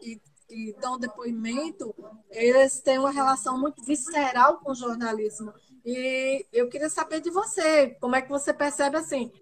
[0.01, 1.95] que, que dão depoimento,
[2.31, 5.53] eles têm uma relação muito visceral com o jornalismo.
[5.85, 9.33] E eu queria saber de você, como é que você percebe assim,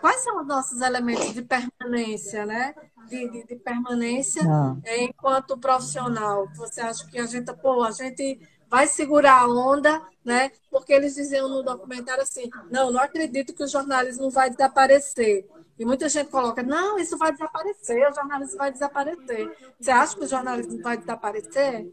[0.00, 2.74] quais são os nossos elementos de permanência, né?
[3.08, 4.76] De, de, de permanência ah.
[4.98, 6.48] enquanto profissional.
[6.56, 10.50] Você acha que a gente, pô, a gente vai segurar a onda, né?
[10.70, 15.46] Porque eles diziam no documentário assim, não, não acredito que o jornalismo vai desaparecer.
[15.80, 19.72] E muita gente coloca, não, isso vai desaparecer, o jornalismo vai desaparecer.
[19.80, 21.88] Você acha que o jornalismo vai desaparecer?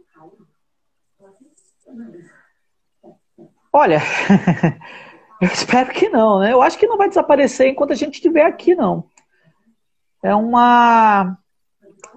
[3.73, 3.99] Olha,
[5.39, 6.51] Eu espero que não, né?
[6.51, 9.07] Eu acho que não vai desaparecer enquanto a gente estiver aqui, não.
[10.23, 11.37] É uma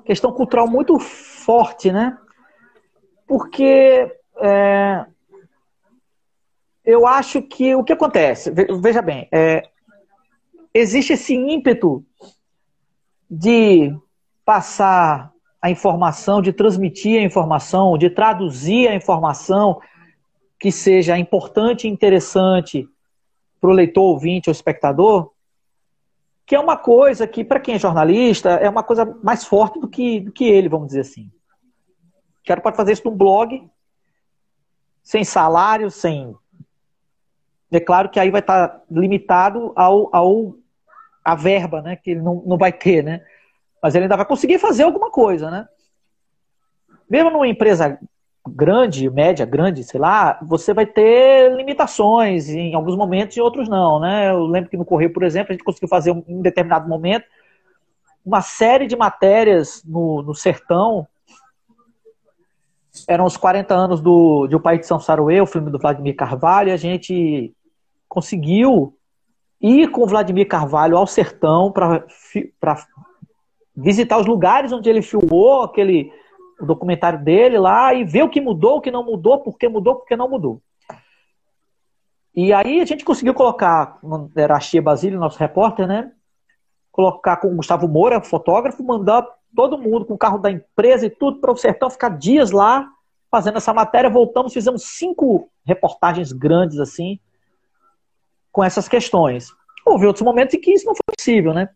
[0.07, 2.17] questão cultural muito forte, né?
[3.27, 5.05] Porque é,
[6.83, 9.69] eu acho que o que acontece, veja bem, é,
[10.73, 12.05] existe esse ímpeto
[13.31, 13.95] de
[14.45, 19.81] passar a informação, de transmitir a informação, de traduzir a informação
[20.59, 22.89] que seja importante e interessante
[23.61, 25.31] para o leitor, ouvinte ou espectador,
[26.47, 29.87] que é uma coisa que, para quem é jornalista, é uma coisa mais forte do
[29.87, 31.31] que, do que ele, vamos dizer assim.
[32.43, 33.69] O cara pode fazer isso num blog,
[35.03, 36.35] sem salário, sem.
[37.71, 40.57] É claro que aí vai estar limitado ao, ao
[41.25, 41.97] a verba, né?
[41.97, 43.23] Que ele não, não vai ter, né?
[43.83, 45.67] Mas ele ainda vai conseguir fazer alguma coisa, né?
[47.09, 47.99] Mesmo numa empresa
[48.49, 54.01] grande, média, grande, sei lá, você vai ter limitações em alguns momentos e outros não,
[54.01, 54.31] né?
[54.31, 57.25] Eu lembro que no Correio, por exemplo, a gente conseguiu fazer um, em determinado momento
[58.25, 61.07] uma série de matérias no, no sertão.
[63.09, 66.69] Eram os 40 anos do, de O de São Saruê, o filme do Vladimir Carvalho,
[66.69, 67.55] e a gente
[68.09, 68.95] conseguiu
[69.61, 72.05] ir com Vladimir Carvalho ao sertão para
[73.77, 76.13] visitar os lugares onde ele filmou aquele
[76.61, 79.97] documentário dele lá e ver o que mudou, o que não mudou, por que mudou,
[79.97, 80.61] por que não mudou.
[82.35, 83.99] E aí a gente conseguiu colocar,
[84.37, 86.13] era a Chia Basílio, nosso repórter, né?
[86.93, 91.11] Colocar com o Gustavo Moura, fotógrafo, mandar todo mundo com o carro da empresa e
[91.11, 92.89] tudo para o sertão ficar dias lá
[93.31, 94.09] fazendo essa matéria.
[94.09, 97.19] Voltamos, fizemos cinco reportagens grandes assim
[98.53, 99.53] com essas questões.
[99.85, 101.69] Houve outros momentos em que isso não foi possível, né?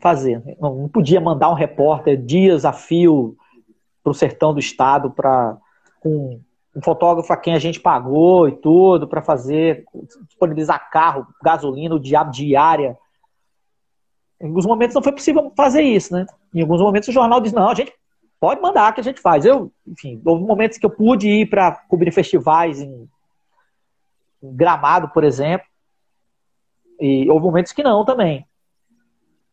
[0.00, 0.42] Fazer.
[0.58, 3.36] Não, podia mandar um repórter dias a fio
[4.02, 5.56] para o sertão do estado para
[6.00, 6.40] com
[6.74, 9.84] um fotógrafo a quem a gente pagou e tudo para fazer
[10.26, 12.96] disponibilizar carro, gasolina, o diabo diária.
[14.40, 16.26] Em alguns momentos não foi possível fazer isso, né?
[16.54, 17.92] Em alguns momentos o jornal diz não, a gente
[18.38, 19.44] pode mandar que a gente faz.
[19.44, 23.08] Eu, enfim, houve momentos que eu pude ir para cobrir festivais em,
[24.42, 25.66] em Gramado, por exemplo,
[27.00, 28.46] e houve momentos que não também.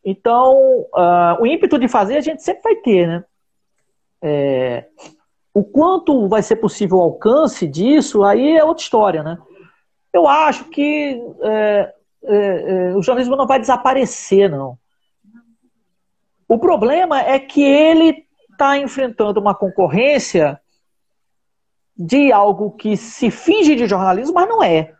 [0.04, 3.24] Então, uh, o ímpeto de fazer a gente sempre vai ter, né?
[4.22, 4.86] É,
[5.54, 9.38] o quanto vai ser possível o alcance disso, aí é outra história, né?
[10.12, 11.94] Eu acho que é,
[12.24, 14.78] é, é, o jornalismo não vai desaparecer, não.
[16.48, 20.60] O problema é que ele está enfrentando uma concorrência
[21.96, 24.94] de algo que se finge de jornalismo, mas não é.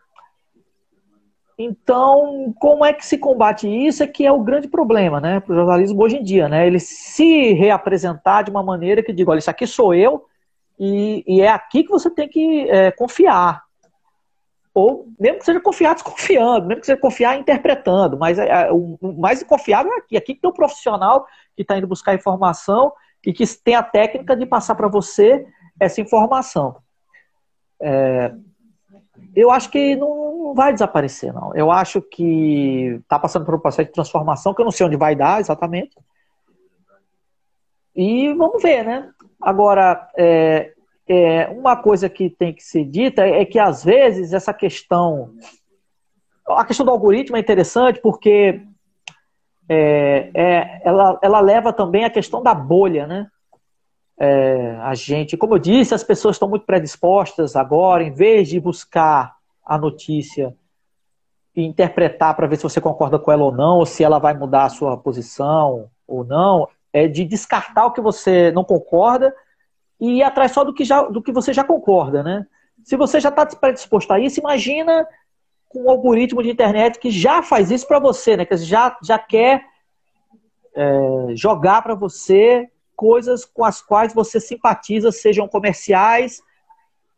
[1.61, 4.01] Então, como é que se combate isso?
[4.01, 6.65] É que é o grande problema, né, para o jornalismo hoje em dia, né?
[6.65, 10.25] Ele se reapresentar de uma maneira que diga, olha, isso aqui sou eu
[10.79, 13.61] e, e é aqui que você tem que é, confiar.
[14.73, 19.19] Ou mesmo que seja confiar desconfiando, mesmo que seja confiar interpretando, mas é, o, o,
[19.19, 20.15] mais confiável é aqui.
[20.15, 22.93] Aqui que tem um profissional que está indo buscar informação
[23.25, 25.45] e que tem a técnica de passar para você
[25.77, 26.77] essa informação.
[27.81, 28.33] É,
[29.35, 31.55] eu acho que não vai desaparecer, não.
[31.55, 34.97] Eu acho que está passando por um processo de transformação que eu não sei onde
[34.97, 35.95] vai dar exatamente.
[37.95, 39.09] E vamos ver, né?
[39.41, 40.73] Agora, é,
[41.07, 45.33] é, uma coisa que tem que ser dita é que, às vezes, essa questão.
[46.47, 48.61] A questão do algoritmo é interessante porque
[49.67, 53.27] é, é, ela, ela leva também a questão da bolha, né?
[54.19, 58.59] É, a gente, como eu disse, as pessoas estão muito predispostas agora, em vez de
[58.59, 59.38] buscar
[59.69, 60.55] a notícia
[61.55, 64.33] e interpretar para ver se você concorda com ela ou não, ou se ela vai
[64.33, 69.33] mudar a sua posição ou não, é de descartar o que você não concorda
[69.99, 72.47] e ir atrás só do que, já, do que você já concorda, né?
[72.83, 75.07] Se você já está predisposto a isso, imagina
[75.67, 78.45] com um algoritmo de internet que já faz isso para você, né?
[78.45, 79.63] Que já, já quer
[80.73, 86.41] é, jogar para você coisas com as quais você simpatiza, sejam comerciais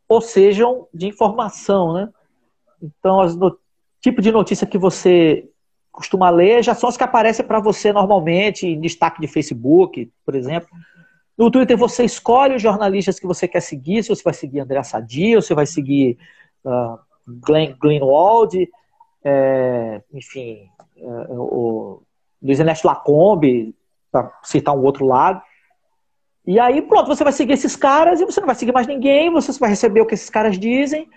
[0.10, 2.10] ou sejam de informação, né?
[2.82, 3.57] Então, o
[3.99, 5.47] tipo de notícia que você
[5.91, 10.36] costuma ler já são as que aparecem para você normalmente em destaque de Facebook, por
[10.36, 10.69] exemplo.
[11.38, 14.82] No Twitter você escolhe os jornalistas que você quer seguir, se você vai seguir André
[14.84, 16.17] Sadi, ou se vai seguir
[16.65, 18.69] uh, Glenn Greenwald,
[19.23, 20.67] é, enfim,
[20.97, 22.01] é, o
[22.41, 23.75] Luiz Ernesto Lacombe,
[24.11, 25.41] para citar um outro lado.
[26.45, 29.32] E aí, pronto, você vai seguir esses caras e você não vai seguir mais ninguém,
[29.32, 31.07] você vai receber o que esses caras dizem.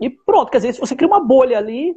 [0.00, 1.96] E pronto, quer dizer, você cria uma bolha ali.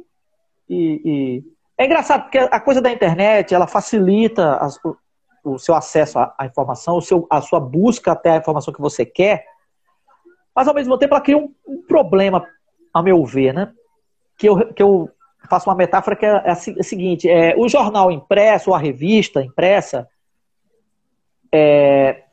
[0.68, 1.44] E, e...
[1.78, 4.96] É engraçado, porque a coisa da internet, ela facilita as, o,
[5.44, 8.80] o, seu acesso à, à, informação, o seu, a sua busca até a informação que
[8.80, 9.44] você quer,
[10.54, 12.46] mas ao mesmo tempo ela cria um, um problema,
[12.92, 13.72] a meu ver, né?
[14.38, 15.10] Que eu, que eu
[15.48, 18.78] faço uma metáfora que é, é a, é seguinte: é, o jornal impresso, ou a
[18.78, 20.08] revista impressa,
[21.50, 22.24] é,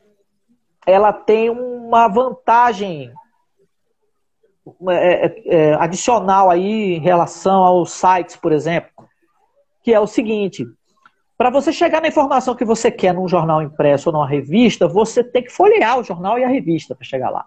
[0.86, 3.12] ela tem uma vantagem
[4.88, 8.90] é, é, é, adicional aí em relação aos sites, por exemplo,
[9.82, 10.66] que é o seguinte:
[11.36, 15.24] para você chegar na informação que você quer num jornal impresso ou numa revista, você
[15.24, 17.46] tem que folhear o jornal e a revista para chegar lá.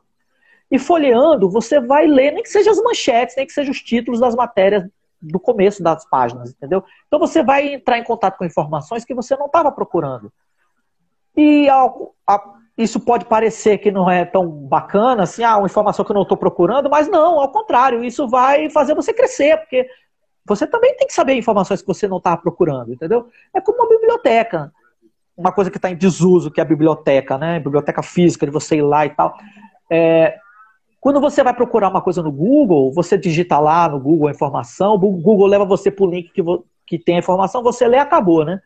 [0.72, 4.20] E folheando, você vai ler, nem que seja as manchetes, nem que sejam os títulos
[4.20, 4.84] das matérias
[5.22, 6.84] do começo das páginas, entendeu?
[7.08, 10.34] Então você vai entrar em contato com informações que você não estava procurando.
[11.38, 12.44] E ao, a,
[12.78, 16.24] isso pode parecer que não é tão bacana, assim, ah, uma informação que eu não
[16.24, 19.88] estou procurando, mas não, ao contrário, isso vai fazer você crescer, porque
[20.46, 23.28] você também tem que saber informações que você não estava procurando, entendeu?
[23.54, 24.72] É como uma biblioteca.
[25.36, 27.60] Uma coisa que está em desuso, que é a biblioteca, né?
[27.60, 29.36] Biblioteca física, de você ir lá e tal.
[29.90, 30.38] É,
[31.00, 34.94] quando você vai procurar uma coisa no Google, você digita lá no Google a informação,
[34.94, 36.44] o Google leva você para o link que,
[36.86, 38.62] que tem a informação, você lê e acabou, né?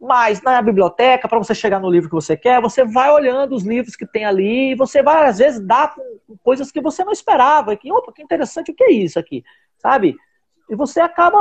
[0.00, 3.62] Mas na biblioteca, para você chegar no livro que você quer, você vai olhando os
[3.62, 7.12] livros que tem ali e você vai, às vezes, dar com coisas que você não
[7.12, 7.76] esperava.
[7.76, 9.42] Que, opa, que interessante, o que é isso aqui?
[9.78, 10.16] Sabe?
[10.68, 11.38] E você acaba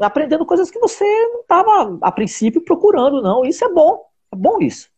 [0.00, 3.44] aprendendo coisas que você não estava, a princípio, procurando, não.
[3.44, 4.04] Isso é bom.
[4.32, 4.88] É bom isso.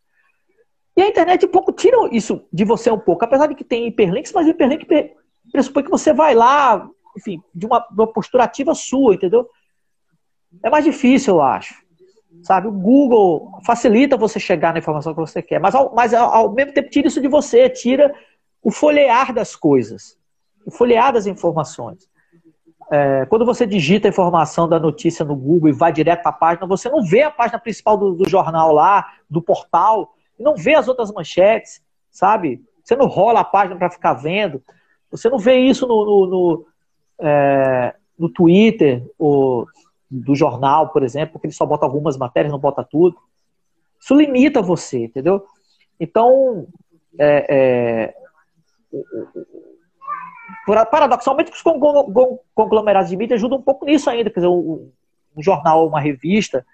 [0.96, 3.24] E a internet um pouco tira isso de você um pouco.
[3.24, 4.86] Apesar de que tem hiperlinks, mas hiperlink
[5.50, 9.48] pressupõe que você vai lá, enfim, de uma, de uma postura ativa sua, entendeu?
[10.62, 11.79] É mais difícil, eu acho.
[12.42, 16.50] Sabe, o Google facilita você chegar na informação que você quer, mas ao, mas ao
[16.52, 18.14] mesmo tempo tira isso de você, tira
[18.62, 20.16] o folhear das coisas,
[20.64, 22.08] o folhear das informações.
[22.90, 26.34] É, quando você digita a informação da notícia no Google e vai direto para a
[26.34, 30.74] página, você não vê a página principal do, do jornal lá, do portal, não vê
[30.74, 32.62] as outras manchetes, sabe?
[32.82, 34.62] Você não rola a página para ficar vendo.
[35.10, 36.66] Você não vê isso no, no, no,
[37.20, 39.66] é, no Twitter, ou
[40.10, 43.16] do jornal, por exemplo, porque ele só bota algumas matérias, não bota tudo.
[43.98, 45.44] Isso limita você, entendeu?
[45.98, 46.66] Então,
[47.18, 48.14] é, é,
[50.90, 51.62] paradoxalmente, os
[52.54, 54.30] conglomerados de mídia ajudam um pouco nisso ainda.
[54.30, 54.90] Quer dizer, um,
[55.36, 56.66] um jornal, uma revista,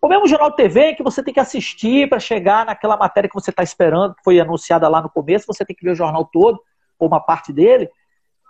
[0.00, 3.34] ou mesmo jornal de TV que você tem que assistir para chegar naquela matéria que
[3.34, 6.24] você está esperando, que foi anunciada lá no começo, você tem que ver o jornal
[6.24, 6.60] todo,
[6.98, 7.88] ou uma parte dele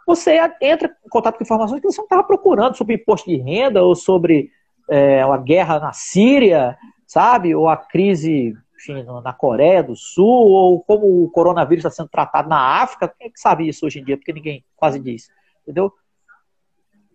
[0.07, 3.83] você entra em contato com informações que você não estava procurando sobre imposto de renda
[3.83, 4.51] ou sobre
[4.89, 6.77] é, a guerra na Síria,
[7.07, 7.55] sabe?
[7.55, 12.49] Ou a crise enfim, na Coreia do Sul, ou como o coronavírus está sendo tratado
[12.49, 13.09] na África.
[13.17, 14.17] Quem é que sabe isso hoje em dia?
[14.17, 15.31] Porque ninguém quase diz.
[15.63, 15.93] Entendeu?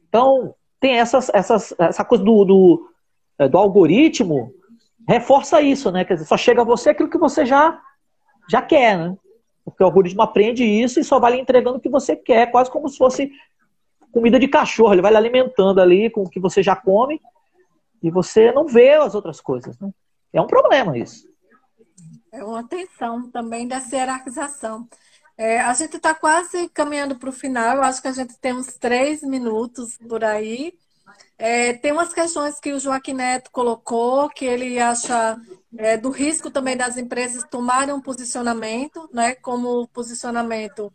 [0.07, 2.89] Então, tem essas, essas, essa coisa do, do,
[3.37, 4.53] é, do algoritmo
[5.07, 6.05] reforça isso, né?
[6.05, 7.81] Quer dizer, só chega a você aquilo que você já,
[8.49, 9.17] já quer, né?
[9.67, 12.71] Porque o algoritmo aprende isso e só vai lhe entregando o que você quer, quase
[12.71, 13.29] como se fosse
[14.13, 14.93] comida de cachorro.
[14.93, 17.19] Ele vai lhe alimentando ali com o que você já come
[18.01, 19.77] e você não vê as outras coisas.
[19.77, 19.91] Né?
[20.31, 21.27] É um problema isso.
[22.31, 24.87] É uma tensão também dessa hierarquização.
[25.37, 27.75] É, a gente está quase caminhando para o final.
[27.75, 30.73] Eu acho que a gente tem uns três minutos por aí.
[31.37, 35.37] É, tem umas questões que o Joaquim Neto colocou, que ele acha
[35.75, 40.91] é, do risco também das empresas tomarem um posicionamento, né, como o posicionamento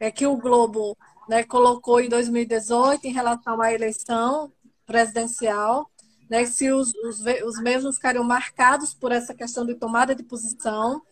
[0.00, 0.96] é, que o Globo
[1.28, 4.52] né, colocou em 2018 em relação à eleição
[4.86, 5.90] presidencial.
[6.28, 11.02] né, se os, os, os mesmos ficariam marcados por essa questão de tomada de posição.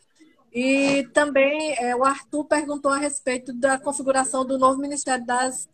[0.52, 5.68] E também é, o Arthur perguntou a respeito da configuração do novo Ministério das,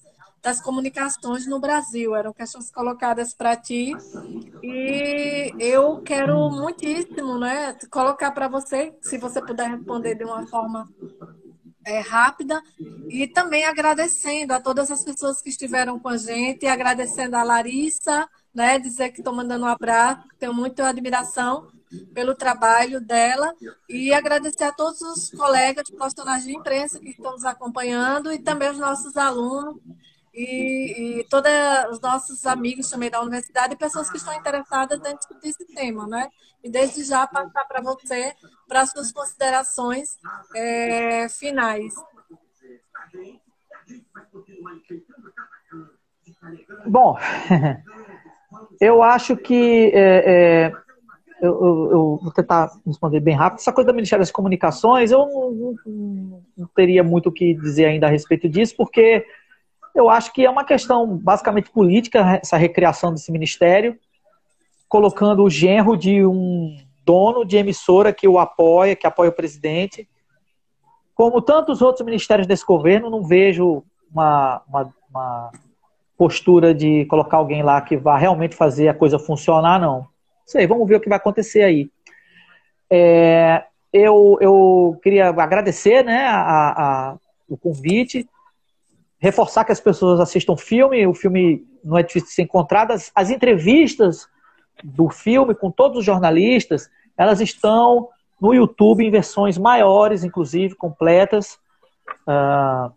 [0.48, 2.16] das Comunicações no Brasil.
[2.16, 3.92] Eram questões colocadas para ti.
[4.62, 10.88] E eu quero muitíssimo né, colocar para você, se você puder responder de uma forma
[11.84, 12.62] é, rápida
[13.10, 18.26] e também agradecendo a todas as pessoas que estiveram com a gente, agradecendo a Larissa,
[18.54, 21.68] né, dizer que estou mandando um abraço, tenho muita admiração
[22.14, 23.54] pelo trabalho dela
[23.88, 28.70] e agradecer a todos os colegas profissionais de imprensa que estão nos acompanhando e também
[28.70, 29.76] os nossos alunos
[30.38, 31.50] e, e todos
[31.90, 36.06] os nossos amigos também da universidade e pessoas que estão interessadas em discutir esse tema,
[36.06, 36.28] né?
[36.62, 38.34] E desde já passar para você
[38.68, 40.16] para as suas considerações
[40.54, 41.92] é, finais.
[46.86, 47.18] Bom,
[48.80, 50.72] eu acho que é, é,
[51.40, 53.58] eu, eu, eu, vou tentar responder bem rápido.
[53.58, 57.86] Essa coisa do Ministério das Comunicações, eu não, não, não teria muito o que dizer
[57.86, 59.26] ainda a respeito disso, porque
[59.98, 63.98] eu acho que é uma questão basicamente política, essa recriação desse ministério,
[64.88, 70.08] colocando o genro de um dono de emissora que o apoia, que apoia o presidente.
[71.14, 73.82] Como tantos outros ministérios desse governo, não vejo
[74.12, 75.52] uma, uma, uma
[76.16, 80.06] postura de colocar alguém lá que vá realmente fazer a coisa funcionar, não.
[80.46, 81.90] Sei, vamos ver o que vai acontecer aí.
[82.90, 87.16] É, eu, eu queria agradecer né, a, a,
[87.48, 88.28] o convite
[89.18, 91.06] reforçar que as pessoas assistam o filme.
[91.06, 92.92] O filme não é difícil de ser encontrado.
[92.92, 94.28] As, as entrevistas
[94.82, 98.08] do filme com todos os jornalistas, elas estão
[98.40, 101.58] no YouTube em versões maiores, inclusive completas,
[102.28, 102.92] uh,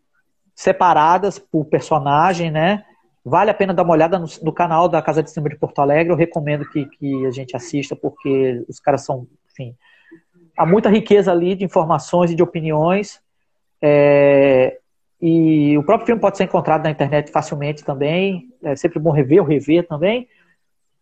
[0.56, 2.86] separadas por personagem, né?
[3.26, 5.80] Vale a pena dar uma olhada no, no, canal da Casa de Cinema de Porto
[5.80, 6.12] Alegre.
[6.12, 9.76] Eu recomendo que, que a gente assista, porque os caras são, enfim,
[10.58, 13.22] há muita riqueza ali de informações e de opiniões.
[13.82, 14.80] É,
[15.22, 18.50] e o próprio filme pode ser encontrado na internet facilmente também.
[18.64, 20.28] É sempre bom rever ou rever também.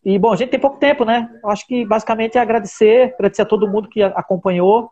[0.04, 1.30] E, bom, a gente tem pouco tempo, né?
[1.46, 4.90] Acho que basicamente é agradecer, agradecer a todo mundo que acompanhou.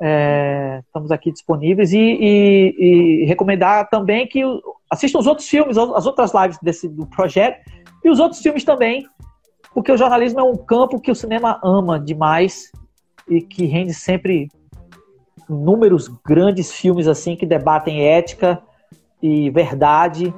[0.00, 4.42] É, estamos aqui disponíveis e, e, e, recomendar também que
[4.88, 7.60] assistam os outros filmes, as outras lives desse, do projeto
[8.02, 9.06] e os outros filmes também,
[9.74, 12.72] porque o jornalismo é um campo que o cinema ama demais
[13.28, 14.48] e que rende sempre
[15.50, 18.62] inúmeros grandes filmes assim que debatem ética
[19.20, 20.32] e verdade.